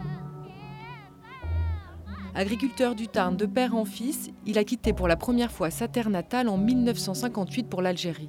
Agriculteur 2.34 2.94
du 2.94 3.08
Tarn 3.08 3.36
de 3.36 3.46
père 3.46 3.74
en 3.74 3.84
fils, 3.84 4.30
il 4.46 4.58
a 4.58 4.64
quitté 4.64 4.92
pour 4.92 5.08
la 5.08 5.16
première 5.16 5.50
fois 5.50 5.70
sa 5.70 5.88
terre 5.88 6.10
natale 6.10 6.48
en 6.48 6.56
1958 6.56 7.64
pour 7.64 7.82
l'Algérie. 7.82 8.28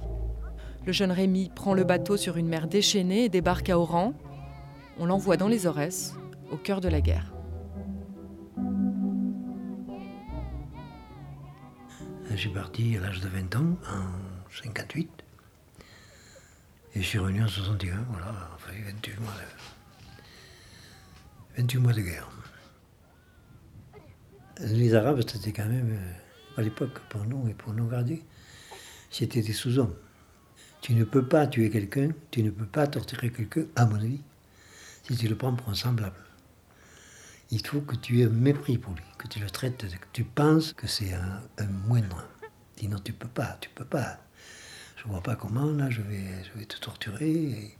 Le 0.86 0.92
jeune 0.92 1.12
Rémi 1.12 1.50
prend 1.54 1.74
le 1.74 1.84
bateau 1.84 2.16
sur 2.16 2.36
une 2.36 2.48
mer 2.48 2.66
déchaînée 2.66 3.24
et 3.24 3.28
débarque 3.28 3.70
à 3.70 3.78
Oran. 3.78 4.14
On 4.98 5.06
l'envoie 5.06 5.36
dans 5.36 5.48
les 5.48 5.66
Aurès, 5.66 6.14
au 6.50 6.56
cœur 6.56 6.80
de 6.80 6.88
la 6.88 7.00
guerre. 7.00 7.32
J'ai 12.34 12.48
parti 12.48 12.96
à 12.96 13.00
l'âge 13.00 13.20
de 13.20 13.28
20 13.28 13.56
ans, 13.56 13.76
en 13.88 14.50
58. 14.62 15.19
Et 16.94 17.02
je 17.02 17.06
suis 17.06 17.18
revenu 17.18 17.42
en 17.42 17.48
61, 17.48 18.04
voilà, 18.10 18.50
enfin 18.56 18.72
28 18.72 19.20
mois 19.20 19.32
de, 19.32 19.38
28 21.62 21.78
mois 21.78 21.92
de 21.92 22.00
guerre. 22.00 22.28
Les 24.58 24.94
Arabes, 24.94 25.22
c'était 25.26 25.52
quand 25.52 25.68
même, 25.68 25.92
euh, 25.92 26.60
à 26.60 26.62
l'époque, 26.62 26.98
pour 27.08 27.24
nous 27.24 27.48
et 27.48 27.54
pour 27.54 27.72
nos 27.72 27.86
gardiens, 27.86 28.18
c'était 29.08 29.40
des 29.40 29.52
sous-hommes. 29.52 29.94
Tu 30.80 30.94
ne 30.94 31.04
peux 31.04 31.26
pas 31.26 31.46
tuer 31.46 31.70
quelqu'un, 31.70 32.10
tu 32.30 32.42
ne 32.42 32.50
peux 32.50 32.66
pas 32.66 32.88
torturer 32.88 33.30
quelqu'un, 33.30 33.66
à 33.76 33.86
mon 33.86 33.96
avis, 33.96 34.20
si 35.04 35.16
tu 35.16 35.28
le 35.28 35.36
prends 35.36 35.54
pour 35.54 35.68
un 35.68 35.74
semblable. 35.74 36.16
Il 37.52 37.64
faut 37.64 37.80
que 37.80 37.96
tu 37.96 38.20
aies 38.20 38.24
un 38.24 38.30
mépris 38.30 38.78
pour 38.78 38.94
lui, 38.94 39.04
que 39.16 39.28
tu 39.28 39.38
le 39.38 39.50
traites, 39.50 39.78
que 39.78 40.06
tu 40.12 40.24
penses 40.24 40.72
que 40.72 40.88
c'est 40.88 41.12
un, 41.12 41.40
un 41.58 41.66
moindre. 41.66 42.26
Sinon, 42.76 42.98
tu 42.98 43.12
peux 43.12 43.28
pas, 43.28 43.58
tu 43.60 43.68
peux 43.70 43.84
pas 43.84 44.18
je 45.02 45.08
vois 45.08 45.22
pas 45.22 45.34
comment, 45.34 45.72
là, 45.72 45.88
je 45.88 46.02
vais, 46.02 46.64
te 46.66 46.78
torturer 46.78 47.30
et, 47.30 47.76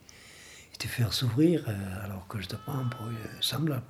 te 0.78 0.86
faire 0.86 1.12
souffrir 1.12 1.66
euh, 1.68 2.04
alors 2.04 2.26
que 2.26 2.40
je 2.40 2.48
te 2.48 2.56
prends 2.56 2.88
pour 2.88 3.06
semblable. 3.42 3.84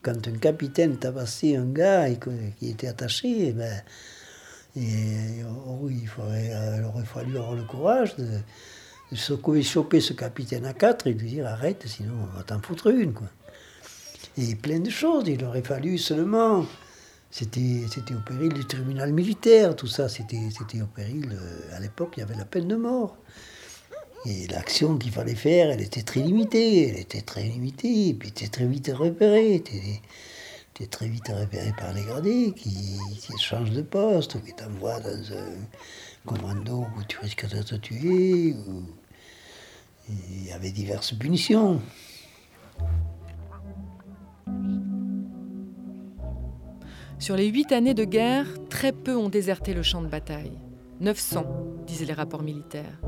Quand 0.00 0.26
un 0.26 0.38
capitaine 0.38 0.96
tabassait 0.96 1.56
un 1.56 1.66
gars 1.66 2.06
qui 2.58 2.70
était 2.70 2.86
attaché, 2.86 3.48
eh 3.48 3.52
ben, 3.52 3.82
oh 5.68 5.90
il, 5.90 6.08
aurait 6.18 7.04
fallu 7.04 7.36
avoir 7.36 7.54
le 7.54 7.64
courage 7.64 8.16
de, 8.16 8.40
choper 9.14 10.00
ce 10.00 10.14
capitaine 10.14 10.64
à 10.64 10.72
quatre 10.72 11.08
et 11.08 11.12
lui 11.12 11.28
dire 11.28 11.46
arrête, 11.46 11.86
sinon 11.86 12.14
on 12.22 12.36
va 12.36 12.42
t'en 12.44 12.62
foutre 12.62 12.86
une. 12.86 13.12
Quoi. 13.12 13.28
Et 14.38 14.54
plein 14.54 14.80
de 14.80 14.88
choses, 14.88 15.24
il 15.26 15.44
aurait 15.44 15.62
fallu 15.62 15.98
seulement 15.98 16.64
c'était, 17.30 18.14
au 18.14 18.20
péril 18.20 18.52
du 18.52 18.64
tribunal 18.64 19.12
militaire, 19.12 19.76
tout 19.76 19.86
ça, 19.86 20.08
c'était, 20.08 20.38
au 20.82 20.86
péril. 20.86 21.30
Euh, 21.32 21.76
à 21.76 21.80
l'époque, 21.80 22.14
il 22.16 22.20
y 22.20 22.22
avait 22.22 22.36
la 22.36 22.44
peine 22.44 22.68
de 22.68 22.76
mort. 22.76 23.16
Et 24.26 24.46
l'action 24.48 24.96
qu'il 24.96 25.12
fallait 25.12 25.34
faire, 25.34 25.70
elle 25.70 25.80
était 25.80 26.02
très 26.02 26.20
limitée. 26.20 26.88
Elle 26.88 26.98
était 26.98 27.20
très 27.20 27.42
limitée, 27.42 28.08
et 28.08 28.14
puis 28.14 28.30
était 28.30 28.48
très 28.48 28.66
vite 28.66 28.90
repérée. 28.94 29.54
Était, 29.54 30.00
était 30.74 30.86
très 30.86 31.08
vite 31.08 31.28
repérée 31.28 31.74
par 31.78 31.92
les 31.92 32.02
gradés 32.02 32.52
qui, 32.56 32.96
qui 33.20 33.38
changent 33.38 33.70
de 33.70 33.82
poste, 33.82 34.42
qui 34.44 34.52
t'envoient 34.54 35.00
dans 35.00 35.32
un 35.32 35.54
commando 36.24 36.86
où 36.96 37.02
tu 37.06 37.18
risques 37.18 37.48
de 37.48 37.62
te 37.62 37.74
tuer. 37.76 38.54
Il 40.08 40.46
y 40.46 40.52
avait 40.52 40.70
diverses 40.70 41.12
punitions. 41.12 41.80
Sur 47.18 47.36
les 47.36 47.48
huit 47.48 47.72
années 47.72 47.94
de 47.94 48.04
guerre, 48.04 48.46
très 48.68 48.92
peu 48.92 49.16
ont 49.16 49.28
déserté 49.28 49.74
le 49.74 49.82
champ 49.82 50.02
de 50.02 50.06
bataille. 50.06 50.58
900, 51.00 51.44
disaient 51.86 52.04
les 52.04 52.12
rapports 52.12 52.42
militaires. 52.42 53.00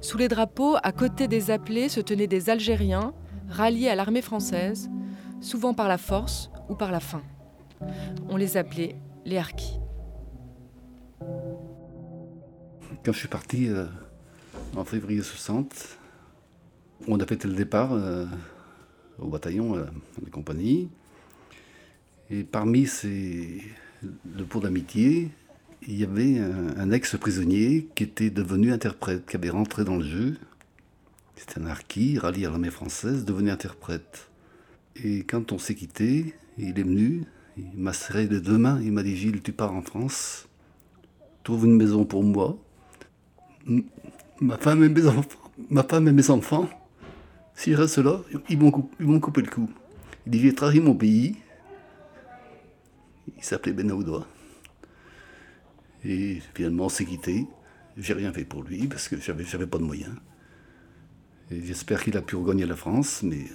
Sous 0.00 0.18
les 0.18 0.28
drapeaux, 0.28 0.76
à 0.82 0.92
côté 0.92 1.28
des 1.28 1.50
appelés, 1.50 1.88
se 1.88 2.00
tenaient 2.00 2.26
des 2.26 2.50
Algériens 2.50 3.14
ralliés 3.48 3.88
à 3.88 3.94
l'armée 3.94 4.22
française, 4.22 4.90
souvent 5.40 5.74
par 5.74 5.88
la 5.88 5.98
force 5.98 6.50
ou 6.68 6.74
par 6.74 6.92
la 6.92 7.00
faim. 7.00 7.22
On 8.28 8.36
les 8.36 8.56
appelait 8.56 8.96
les 9.24 9.38
harkis. 9.38 9.78
Quand 13.04 13.12
je 13.12 13.18
suis 13.18 13.28
parti, 13.28 13.68
euh, 13.68 13.86
en 14.76 14.84
février 14.84 15.22
60. 15.22 15.98
On 17.06 17.18
a 17.20 17.26
fêté 17.26 17.48
le 17.48 17.54
départ 17.54 17.92
euh, 17.92 18.26
au 19.18 19.28
bataillon, 19.28 19.76
euh, 19.76 19.84
la 20.22 20.30
compagnie. 20.30 20.90
Et 22.30 22.44
parmi 22.44 22.86
ces, 22.86 23.62
le 24.02 24.44
pot 24.44 24.60
d'amitié, 24.60 25.30
il 25.86 25.98
y 25.98 26.04
avait 26.04 26.38
un, 26.38 26.90
ex-prisonnier 26.90 27.88
qui 27.94 28.04
était 28.04 28.30
devenu 28.30 28.72
interprète, 28.72 29.26
qui 29.26 29.36
avait 29.36 29.50
rentré 29.50 29.84
dans 29.84 29.96
le 29.96 30.04
jeu. 30.04 30.36
C'était 31.36 31.60
un 31.60 31.66
harki, 31.66 32.18
rallié 32.18 32.46
à 32.46 32.50
l'armée 32.50 32.70
française, 32.70 33.24
devenu 33.24 33.50
interprète. 33.50 34.28
Et 35.02 35.20
quand 35.20 35.52
on 35.52 35.58
s'est 35.58 35.74
quitté, 35.74 36.34
il 36.58 36.78
est 36.78 36.82
venu, 36.82 37.24
il 37.56 37.80
m'a 37.80 37.92
serré 37.92 38.26
les 38.26 38.40
deux 38.40 38.58
mains, 38.58 38.80
il 38.82 38.92
m'a 38.92 39.02
dit 39.02 39.16
Gilles, 39.16 39.40
tu 39.40 39.52
pars 39.52 39.72
en 39.72 39.82
France, 39.82 40.48
trouve 41.44 41.64
une 41.64 41.76
maison 41.76 42.04
pour 42.04 42.24
moi, 42.24 42.58
ma 44.40 44.58
femme 44.58 44.84
et 44.84 44.88
mes 44.88 45.06
enfants, 45.06 45.50
ma 45.70 45.82
femme 45.82 46.20
enfants, 46.28 46.68
s'ils 47.54 47.74
restent 47.74 47.98
là, 47.98 48.20
ils 48.48 48.58
vont, 48.58 48.70
couper, 48.70 49.42
le 49.42 49.50
cou. 49.50 49.70
Il 50.26 50.32
dit 50.32 50.40
J'ai 50.40 50.54
trahi 50.54 50.80
mon 50.80 50.94
pays. 50.94 51.36
Il 53.38 53.44
s'appelait 53.44 53.72
Benaoudoua. 53.72 54.26
Et 56.04 56.40
finalement, 56.54 56.86
on 56.86 56.88
s'est 56.88 57.04
quitté. 57.04 57.46
J'ai 57.96 58.14
rien 58.14 58.32
fait 58.32 58.44
pour 58.44 58.62
lui 58.62 58.86
parce 58.86 59.08
que 59.08 59.16
j'avais, 59.20 59.44
j'avais 59.44 59.66
pas 59.66 59.78
de 59.78 59.84
moyens. 59.84 60.14
Et 61.50 61.64
j'espère 61.64 62.02
qu'il 62.02 62.16
a 62.16 62.22
pu 62.22 62.36
regagner 62.36 62.66
la 62.66 62.76
France, 62.76 63.22
mais 63.22 63.46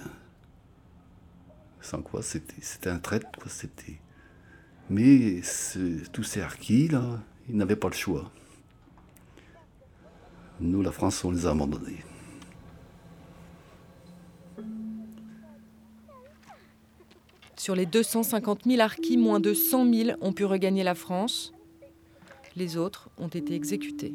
sans 1.80 2.02
quoi 2.02 2.22
c'était, 2.22 2.90
un 2.90 2.98
traître. 2.98 3.28
Mais 4.90 5.40
tous 6.12 6.24
ces 6.24 6.40
harkis, 6.40 6.88
là, 6.88 7.22
ils 7.48 7.56
n'avaient 7.56 7.76
pas 7.76 7.88
le 7.88 7.94
choix. 7.94 8.32
Nous, 10.60 10.82
la 10.82 10.92
France, 10.92 11.24
on 11.24 11.30
les 11.30 11.46
a 11.46 11.50
abandonnés. 11.50 12.04
Sur 17.64 17.74
les 17.74 17.86
250 17.86 18.64
000 18.66 18.78
harkis, 18.82 19.16
moins 19.16 19.40
de 19.40 19.54
100 19.54 19.90
000 19.90 20.18
ont 20.20 20.34
pu 20.34 20.44
regagner 20.44 20.82
la 20.82 20.94
France. 20.94 21.54
Les 22.56 22.76
autres 22.76 23.08
ont 23.16 23.28
été 23.28 23.54
exécutés. 23.54 24.14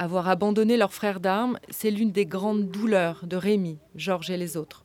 Avoir 0.00 0.28
abandonné 0.28 0.76
leurs 0.76 0.92
frères 0.92 1.20
d'armes, 1.20 1.60
c'est 1.70 1.92
l'une 1.92 2.10
des 2.10 2.26
grandes 2.26 2.68
douleurs 2.68 3.24
de 3.24 3.36
Rémi, 3.36 3.78
Georges 3.94 4.30
et 4.30 4.36
les 4.36 4.56
autres. 4.56 4.84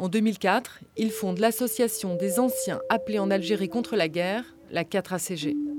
En 0.00 0.08
2004, 0.08 0.80
ils 0.96 1.12
fondent 1.12 1.38
l'association 1.38 2.16
des 2.16 2.40
anciens 2.40 2.80
appelés 2.88 3.20
en 3.20 3.30
Algérie 3.30 3.68
contre 3.68 3.94
la 3.94 4.08
guerre, 4.08 4.56
la 4.72 4.82
4ACG. 4.82 5.71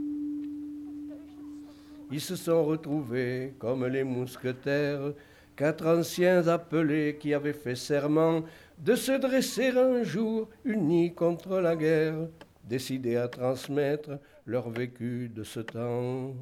Ils 2.13 2.21
se 2.21 2.35
sont 2.35 2.63
retrouvés 2.63 3.55
comme 3.57 3.87
les 3.87 4.03
mousquetaires, 4.03 5.13
quatre 5.55 5.87
anciens 5.87 6.47
appelés 6.47 7.17
qui 7.19 7.33
avaient 7.33 7.53
fait 7.53 7.73
serment 7.73 8.43
de 8.77 8.93
se 8.93 9.13
dresser 9.13 9.69
un 9.69 10.03
jour 10.03 10.47
unis 10.63 11.15
contre 11.15 11.57
la 11.57 11.75
guerre, 11.75 12.27
décidés 12.65 13.15
à 13.15 13.27
transmettre 13.27 14.19
leur 14.45 14.69
vécu 14.69 15.27
de 15.27 15.43
ce 15.43 15.61
temps. 15.61 16.35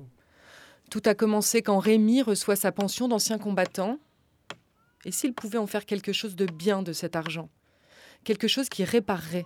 Tout 0.90 1.04
a 1.06 1.16
commencé 1.16 1.62
quand 1.62 1.80
Rémi 1.80 2.22
reçoit 2.22 2.58
sa 2.58 2.74
pension 2.74 3.08
d'ancien 3.08 3.38
combattant. 3.38 3.98
Et 5.06 5.12
s'il 5.14 5.34
pouvait 5.34 5.58
en 5.58 5.68
faire 5.68 5.86
quelque 5.86 6.12
chose 6.12 6.36
de 6.36 6.48
bien 6.48 6.84
de 6.84 6.92
cet 6.92 7.16
argent? 7.16 7.48
Quelque 8.26 8.50
chose 8.50 8.68
qui 8.68 8.84
réparerait? 8.84 9.46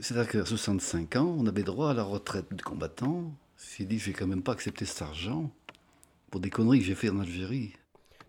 C'est-à-dire 0.00 0.32
qu'à 0.32 0.46
65 0.46 1.16
ans, 1.16 1.36
on 1.38 1.46
avait 1.46 1.62
droit 1.62 1.90
à 1.90 1.94
la 1.94 2.04
retraite 2.04 2.54
du 2.54 2.64
combattant. 2.64 3.34
J'ai 3.76 3.84
dit, 3.84 3.98
je 3.98 4.06
vais 4.06 4.12
quand 4.12 4.26
même 4.26 4.42
pas 4.42 4.52
accepter 4.52 4.84
cet 4.84 5.02
argent 5.02 5.50
pour 6.30 6.40
des 6.40 6.50
conneries 6.50 6.80
que 6.80 6.84
j'ai 6.84 6.94
fait 6.94 7.10
en 7.10 7.20
Algérie. 7.20 7.72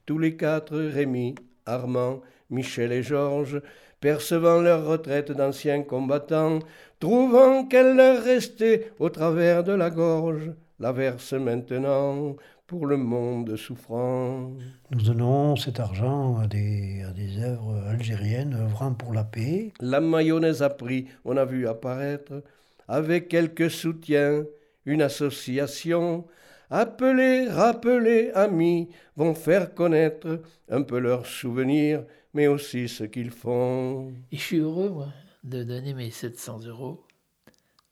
Tous 0.06 0.18
les 0.18 0.36
quatre, 0.36 0.78
Rémi, 0.78 1.36
Armand, 1.66 2.22
Michel 2.50 2.92
et 2.92 3.04
Georges, 3.04 3.62
percevant 4.00 4.62
leur 4.62 4.86
retraite 4.86 5.32
d'anciens 5.32 5.84
combattants, 5.84 6.60
trouvant 7.00 7.66
qu'elle 7.66 7.96
leur 7.96 8.24
restait 8.24 8.92
au 9.00 9.10
travers 9.10 9.64
de 9.64 9.74
la 9.74 9.90
gorge, 9.90 10.52
la 10.80 10.92
verse 10.92 11.34
maintenant 11.34 12.36
pour 12.68 12.86
le 12.86 12.98
monde 12.98 13.56
souffrant. 13.56 14.52
Nous 14.92 15.02
donnons 15.02 15.56
cet 15.56 15.80
argent 15.80 16.38
à 16.38 16.48
des, 16.48 17.04
à 17.08 17.12
des 17.12 17.40
œuvres 17.40 17.84
algériennes 17.88 18.56
œuvrant 18.56 18.94
pour 18.94 19.14
la 19.14 19.24
paix. 19.24 19.72
La 19.80 20.02
mayonnaise 20.02 20.62
a 20.64 20.70
pris, 20.70 21.08
on 21.26 21.38
a 21.38 21.46
vu 21.46 21.68
apparaître, 21.68 22.44
avec 22.88 23.28
quelques 23.28 23.70
soutiens, 23.70 24.44
une 24.86 25.02
association. 25.02 26.26
Appelés, 26.70 27.48
rappelés, 27.48 28.32
amis, 28.32 28.90
vont 29.16 29.36
faire 29.36 29.74
connaître 29.74 30.42
un 30.70 30.82
peu 30.82 30.98
leurs 30.98 31.28
souvenirs, 31.28 32.04
mais 32.34 32.48
aussi 32.48 32.90
ce 32.90 33.04
qu'ils 33.04 33.32
font. 33.32 34.12
Et 34.32 34.38
je 34.38 34.42
suis 34.42 34.58
heureux, 34.58 34.90
moi, 34.90 35.10
de 35.44 35.64
donner 35.64 35.94
mes 35.94 36.10
700 36.10 36.62
euros 36.66 37.06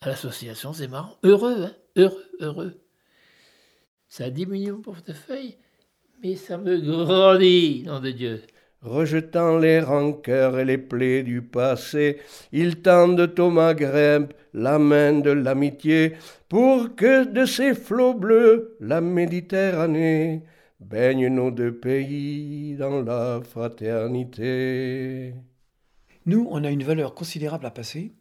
à 0.02 0.08
l'association, 0.10 0.74
c'est 0.74 0.88
marrant. 0.88 1.16
Heureux, 1.24 1.64
hein 1.64 1.76
heureux, 1.96 2.26
heureux. 2.40 2.82
Ça 4.08 4.30
diminue 4.30 4.72
mon 4.72 4.82
portefeuille, 4.82 5.58
mais 6.24 6.36
ça 6.36 6.58
me 6.58 6.78
grandit, 6.80 7.84
nom 7.86 8.00
de 8.00 8.12
Dieu. 8.12 8.42
Rejetant 8.82 9.60
les 9.60 9.80
rancœurs 9.80 10.58
et 10.58 10.66
les 10.66 10.80
plaies 10.80 11.22
du 11.22 11.44
passé, 11.44 12.20
ils 12.52 12.82
tendent 12.82 13.34
au 13.38 13.50
Maghreb 13.52 14.34
la 14.54 14.80
main 14.80 15.20
de 15.20 15.30
l'amitié 15.30 16.14
pour 16.50 16.96
que 16.96 17.26
de 17.26 17.46
ces 17.46 17.76
flots 17.76 18.16
bleus 18.16 18.76
la 18.80 19.00
Méditerranée 19.00 20.42
baigne 20.80 21.28
nos 21.28 21.52
deux 21.52 21.76
pays 21.76 22.76
dans 22.76 23.04
la 23.04 23.42
fraternité. 23.44 25.36
Nous, 26.26 26.48
on 26.50 26.64
a 26.64 26.72
une 26.72 26.84
valeur 26.84 27.14
considérable 27.14 27.68
à 27.68 27.72
passer. 27.72 28.14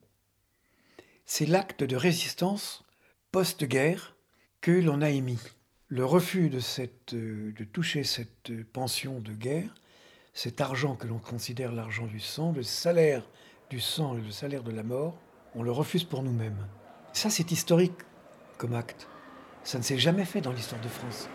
C'est 1.25 1.47
l'acte 1.47 1.85
de 1.85 1.97
résistance 1.97 2.85
post-guerre 3.33 4.15
que 4.61 4.73
l'on 4.73 5.01
a 5.01 5.09
émis. 5.09 5.41
Le 5.89 6.05
refus 6.05 6.51
de, 6.51 6.61
cette, 6.61 7.15
de 7.15 7.65
toucher 7.65 8.05
cette 8.05 8.53
pension 8.73 9.21
de 9.21 9.33
guerre, 9.33 9.75
cet 10.35 10.61
argent 10.61 10.95
que 10.95 11.07
l'on 11.07 11.19
considère 11.19 11.73
l'argent 11.73 12.07
du 12.07 12.21
sang, 12.21 12.53
le 12.53 12.63
salaire 12.63 13.23
du 13.69 13.81
sang 13.81 14.17
et 14.17 14.21
le 14.21 14.31
salaire 14.31 14.63
de 14.63 14.73
la 14.73 14.83
mort, 14.83 15.15
on 15.55 15.63
le 15.63 15.73
refuse 15.73 16.05
pour 16.05 16.23
nous-mêmes. 16.23 16.67
Ça, 17.13 17.31
c'est 17.31 17.51
historique 17.51 17.99
comme 18.59 18.75
acte. 18.75 19.09
Ça 19.65 19.79
ne 19.79 19.83
s'est 19.83 19.99
jamais 19.99 20.25
fait 20.25 20.41
dans 20.41 20.53
l'histoire 20.53 20.81
de 20.81 20.89
France. 20.89 21.29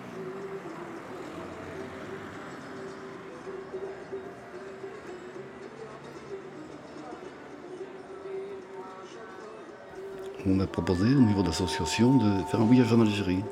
on 10.47 10.59
a 10.59 10.67
proposé 10.67 11.07
au 11.15 11.21
niveau 11.21 11.41
de 11.41 11.49
de 11.49 12.43
faire 12.45 12.61
un 12.61 12.65
voyage 12.65 12.93
en 12.93 13.01
Algérie. 13.01 13.43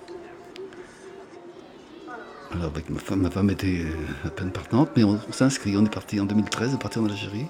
Avec 2.65 2.89
ma 2.89 2.99
femme, 3.29 3.49
était 3.49 3.67
euh, 3.67 4.27
à 4.27 4.29
peine 4.29 4.51
partante, 4.51 4.89
mais 4.95 5.03
on, 5.03 5.19
s'est 5.31 5.43
inscrit. 5.43 5.75
On 5.75 5.83
est 5.85 5.93
parti 5.93 6.19
en 6.19 6.25
2013, 6.25 6.71
on 6.71 6.75
est 6.75 6.81
parti 6.81 6.99
en 6.99 7.05
Algérie. 7.05 7.47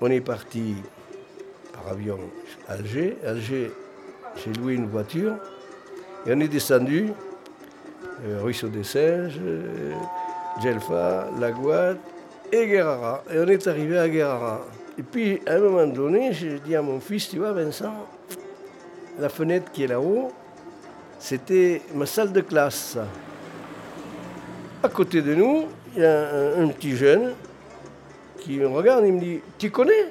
On 0.00 0.08
est 0.08 0.20
parti 0.20 0.74
par 1.72 1.92
avion 1.92 2.18
à 2.68 2.72
Alger. 2.72 3.16
Alger, 3.24 3.70
j'ai 4.36 4.52
loué 4.54 4.74
une 4.74 4.86
voiture 4.86 5.34
et 6.26 6.32
on 6.32 6.40
est 6.40 6.48
descendu, 6.48 7.10
euh, 8.26 8.40
Ruisseau 8.42 8.68
des 8.68 8.82
Singes, 8.82 9.38
euh, 9.40 9.92
Djelfa, 10.60 11.28
Laguade 11.38 11.98
et 12.50 12.66
Guerrara. 12.66 13.22
Et 13.32 13.38
on 13.38 13.46
est 13.46 13.66
arrivé 13.68 13.98
à 13.98 14.08
Guerrara. 14.08 14.66
Et 14.98 15.02
puis, 15.04 15.40
à 15.46 15.54
un 15.54 15.60
moment 15.60 15.86
donné, 15.86 16.32
j'ai 16.32 16.58
dit 16.58 16.74
à 16.74 16.82
mon 16.82 16.98
fils, 16.98 17.28
tu 17.28 17.38
vois, 17.38 17.52
Vincent, 17.52 17.94
la 19.20 19.28
fenêtre 19.28 19.70
qui 19.70 19.84
est 19.84 19.88
là-haut, 19.88 20.32
c'était 21.22 21.82
ma 21.94 22.04
salle 22.04 22.32
de 22.32 22.40
classe. 22.40 22.98
À 24.82 24.88
côté 24.88 25.22
de 25.22 25.36
nous, 25.36 25.66
il 25.94 26.02
y 26.02 26.04
a 26.04 26.58
un, 26.58 26.66
petit 26.66 26.96
jeune 26.96 27.34
qui 28.40 28.58
me 28.58 28.66
regarde 28.66 29.04
et 29.04 29.12
me 29.12 29.20
dit, 29.20 29.40
tu 29.56 29.70
connais? 29.70 30.10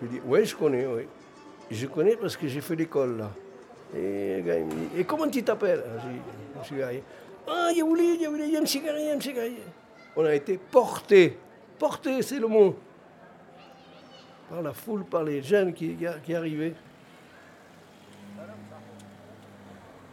Je 0.00 0.06
dis, 0.06 0.20
oui, 0.24 0.44
je 0.44 0.54
connais, 0.54 0.86
oui. 0.86 1.02
Je 1.68 1.86
connais 1.86 2.14
parce 2.14 2.36
que 2.36 2.46
j'ai 2.46 2.60
fait 2.60 2.76
l'école 2.76 3.18
là. 3.18 3.30
Et 3.92 4.36
le 4.36 4.42
gars, 4.42 4.58
il 4.58 4.66
me 4.66 4.70
dit, 4.70 4.88
et 4.98 5.04
comment 5.04 5.28
tu 5.28 5.42
t'appelles? 5.42 5.82
Je 6.62 6.74
dis, 6.76 7.00
ah, 7.48 7.72
Yaouli, 7.72 8.18
Yaouli, 8.18 8.50
Yamsigari, 8.50 9.04
Yamsigari. 9.04 9.56
On 10.14 10.24
a 10.24 10.32
été 10.32 10.58
portés. 10.58 11.36
Portés, 11.76 12.22
c'est 12.22 12.38
le 12.38 12.46
mot 12.46 12.76
par 14.48 14.62
la 14.62 14.72
foule, 14.72 15.04
par 15.04 15.24
les 15.24 15.42
jeunes 15.42 15.74
qui 15.74 15.96
arrivaient. 16.32 16.74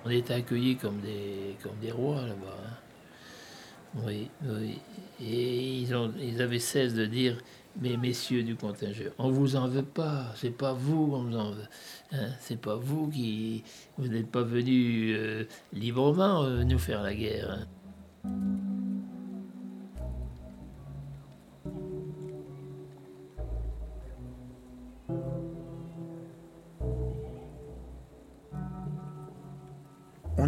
On 0.05 0.09
était 0.09 0.35
accueillis 0.35 0.75
comme 0.77 0.99
des, 1.01 1.57
comme 1.63 1.77
des 1.81 1.91
rois 1.91 2.21
là-bas. 2.21 2.57
Hein. 2.63 4.01
Oui, 4.05 4.29
oui. 4.43 4.79
Et 5.21 5.79
ils, 5.79 5.95
ont, 5.95 6.11
ils 6.19 6.41
avaient 6.41 6.59
cesse 6.59 6.93
de 6.93 7.05
dire 7.05 7.37
Mais 7.81 7.97
messieurs 7.97 8.43
du 8.43 8.55
contingent, 8.55 9.09
on 9.17 9.29
vous 9.31 9.55
en 9.55 9.67
veut 9.67 9.83
pas. 9.83 10.31
C'est 10.35 10.55
pas 10.55 10.73
vous 10.73 11.07
qu'on 11.07 11.23
vous 11.23 11.37
en 11.37 11.51
veut. 11.51 11.67
Hein. 12.11 12.27
c'est 12.39 12.59
pas 12.59 12.75
vous 12.75 13.09
qui. 13.09 13.63
Vous 13.97 14.07
n'êtes 14.07 14.29
pas 14.29 14.43
venus 14.43 15.15
euh, 15.17 15.45
librement 15.73 16.43
euh, 16.43 16.63
nous 16.63 16.79
faire 16.79 17.01
la 17.01 17.15
guerre. 17.15 17.65
hein. 18.23 18.71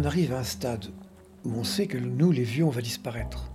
Arrive 0.08 0.32
à 0.32 0.38
un 0.38 0.44
stade 0.44 0.86
où 1.44 1.52
on 1.52 1.64
sait 1.64 1.86
que 1.86 1.98
nous, 1.98 2.32
les 2.32 2.42
vieux, 2.42 2.64
on 2.64 2.70
va 2.70 2.80
disparaître. 2.80 3.52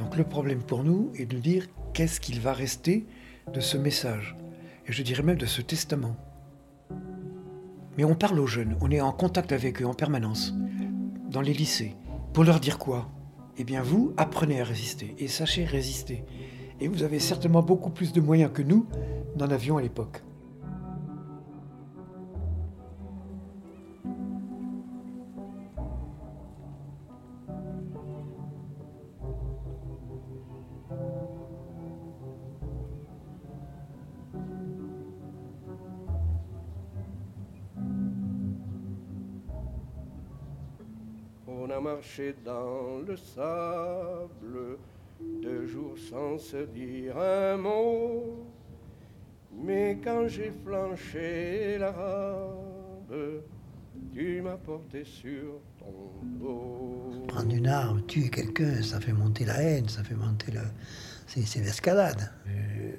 Donc 0.00 0.16
le 0.16 0.24
problème 0.24 0.62
pour 0.62 0.82
nous 0.82 1.12
est 1.14 1.26
de 1.26 1.38
dire 1.38 1.68
qu'est-ce 1.94 2.20
qu'il 2.20 2.40
va 2.40 2.52
rester 2.52 3.06
de 3.52 3.60
ce 3.60 3.76
message, 3.76 4.36
et 4.86 4.92
je 4.92 5.02
dirais 5.04 5.22
même 5.22 5.38
de 5.38 5.46
ce 5.46 5.62
testament. 5.62 6.16
Mais 7.96 8.02
on 8.02 8.16
parle 8.16 8.40
aux 8.40 8.48
jeunes, 8.48 8.76
on 8.80 8.90
est 8.90 9.00
en 9.00 9.12
contact 9.12 9.52
avec 9.52 9.80
eux 9.80 9.86
en 9.86 9.94
permanence, 9.94 10.54
dans 11.30 11.40
les 11.40 11.54
lycées, 11.54 11.94
pour 12.32 12.42
leur 12.42 12.58
dire 12.58 12.78
quoi? 12.78 13.08
Eh 13.58 13.64
bien 13.64 13.80
vous, 13.82 14.12
apprenez 14.16 14.60
à 14.60 14.64
résister, 14.64 15.14
et 15.18 15.28
sachez 15.28 15.64
résister. 15.64 16.24
Et 16.80 16.88
vous 16.88 17.04
avez 17.04 17.20
certainement 17.20 17.62
beaucoup 17.62 17.90
plus 17.90 18.12
de 18.12 18.20
moyens 18.20 18.50
que 18.52 18.62
nous 18.62 18.86
n'en 19.36 19.50
avions 19.50 19.76
à 19.76 19.82
l'époque. 19.82 20.24
Dans 42.44 42.98
le 43.06 43.16
sable 43.16 44.76
deux 45.42 45.66
jours 45.66 45.94
sans 46.10 46.36
se 46.36 46.58
dire 46.66 47.16
un 47.16 47.56
mot. 47.56 48.44
Mais 49.50 49.98
quand 50.04 50.28
j'ai 50.28 50.52
flanché 50.62 51.78
l'arabe, 51.78 53.40
tu 54.12 54.42
m'as 54.42 54.58
porté 54.58 55.04
sur 55.04 55.60
ton 55.78 56.20
dos. 56.38 57.24
Prendre 57.28 57.54
une 57.54 57.66
arme, 57.66 58.04
tuer 58.04 58.28
quelqu'un, 58.28 58.82
ça 58.82 59.00
fait 59.00 59.12
monter 59.14 59.46
la 59.46 59.62
haine, 59.62 59.88
ça 59.88 60.04
fait 60.04 60.14
monter 60.14 60.52
le. 60.52 60.60
C'est, 61.26 61.60
l'escalade. 61.60 62.30
Euh, 62.46 62.92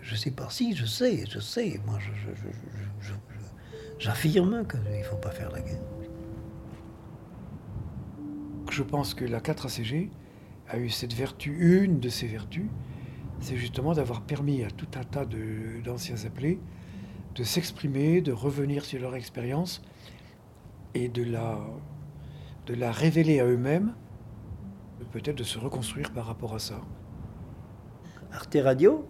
je, 0.00 0.14
sais 0.14 0.30
pas 0.30 0.48
si, 0.48 0.74
je 0.74 0.86
sais, 0.86 1.24
je 1.28 1.38
sais. 1.38 1.78
Moi, 1.84 1.98
je- 2.00 3.10
j'affirme 3.98 4.66
qu'il 4.66 4.80
ne 4.80 5.02
faut 5.02 5.16
pas 5.16 5.32
faire 5.32 5.50
la 5.52 5.60
guerre. 5.60 5.82
Je 8.74 8.82
pense 8.82 9.14
que 9.14 9.24
la 9.24 9.38
4ACG 9.38 10.08
a 10.68 10.78
eu 10.78 10.90
cette 10.90 11.12
vertu, 11.12 11.84
une 11.84 12.00
de 12.00 12.08
ses 12.08 12.26
vertus, 12.26 12.66
c'est 13.38 13.56
justement 13.56 13.92
d'avoir 13.92 14.22
permis 14.22 14.64
à 14.64 14.70
tout 14.72 14.88
un 14.96 15.04
tas 15.04 15.24
d'anciens 15.84 16.16
appelés 16.26 16.58
de 17.36 17.44
s'exprimer, 17.44 18.20
de 18.20 18.32
revenir 18.32 18.84
sur 18.84 19.00
leur 19.00 19.14
expérience 19.14 19.80
et 20.92 21.08
de 21.08 21.22
la, 21.22 21.60
de 22.66 22.74
la 22.74 22.90
révéler 22.90 23.38
à 23.38 23.46
eux-mêmes, 23.46 23.94
peut-être 25.12 25.38
de 25.38 25.44
se 25.44 25.60
reconstruire 25.60 26.12
par 26.12 26.26
rapport 26.26 26.52
à 26.52 26.58
ça. 26.58 26.80
Arte 28.32 28.56
Radio 28.60 29.06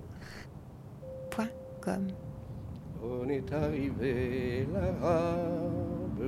Point 1.31 1.49
com. 1.81 2.07
On 3.03 3.27
est 3.31 3.51
arrivé 3.51 4.69
l'arabe, 4.75 6.23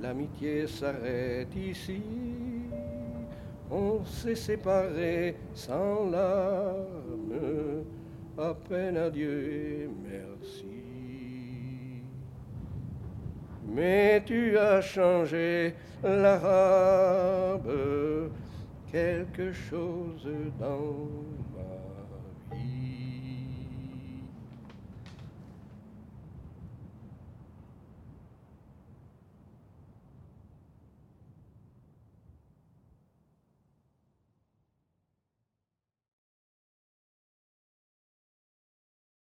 l'amitié 0.00 0.68
s'arrête 0.68 1.56
ici. 1.56 2.25
On 3.70 4.04
s'est 4.04 4.34
séparés 4.36 5.36
sans 5.54 6.08
larmes, 6.10 7.84
à 8.38 8.54
peine 8.54 8.96
adieu 8.96 9.52
et 9.52 9.88
merci. 10.08 10.66
Mais 13.68 14.22
tu 14.24 14.56
as 14.56 14.80
changé 14.80 15.74
l'arabe, 16.02 17.70
quelque 18.92 19.52
chose 19.52 20.28
dans 20.60 21.08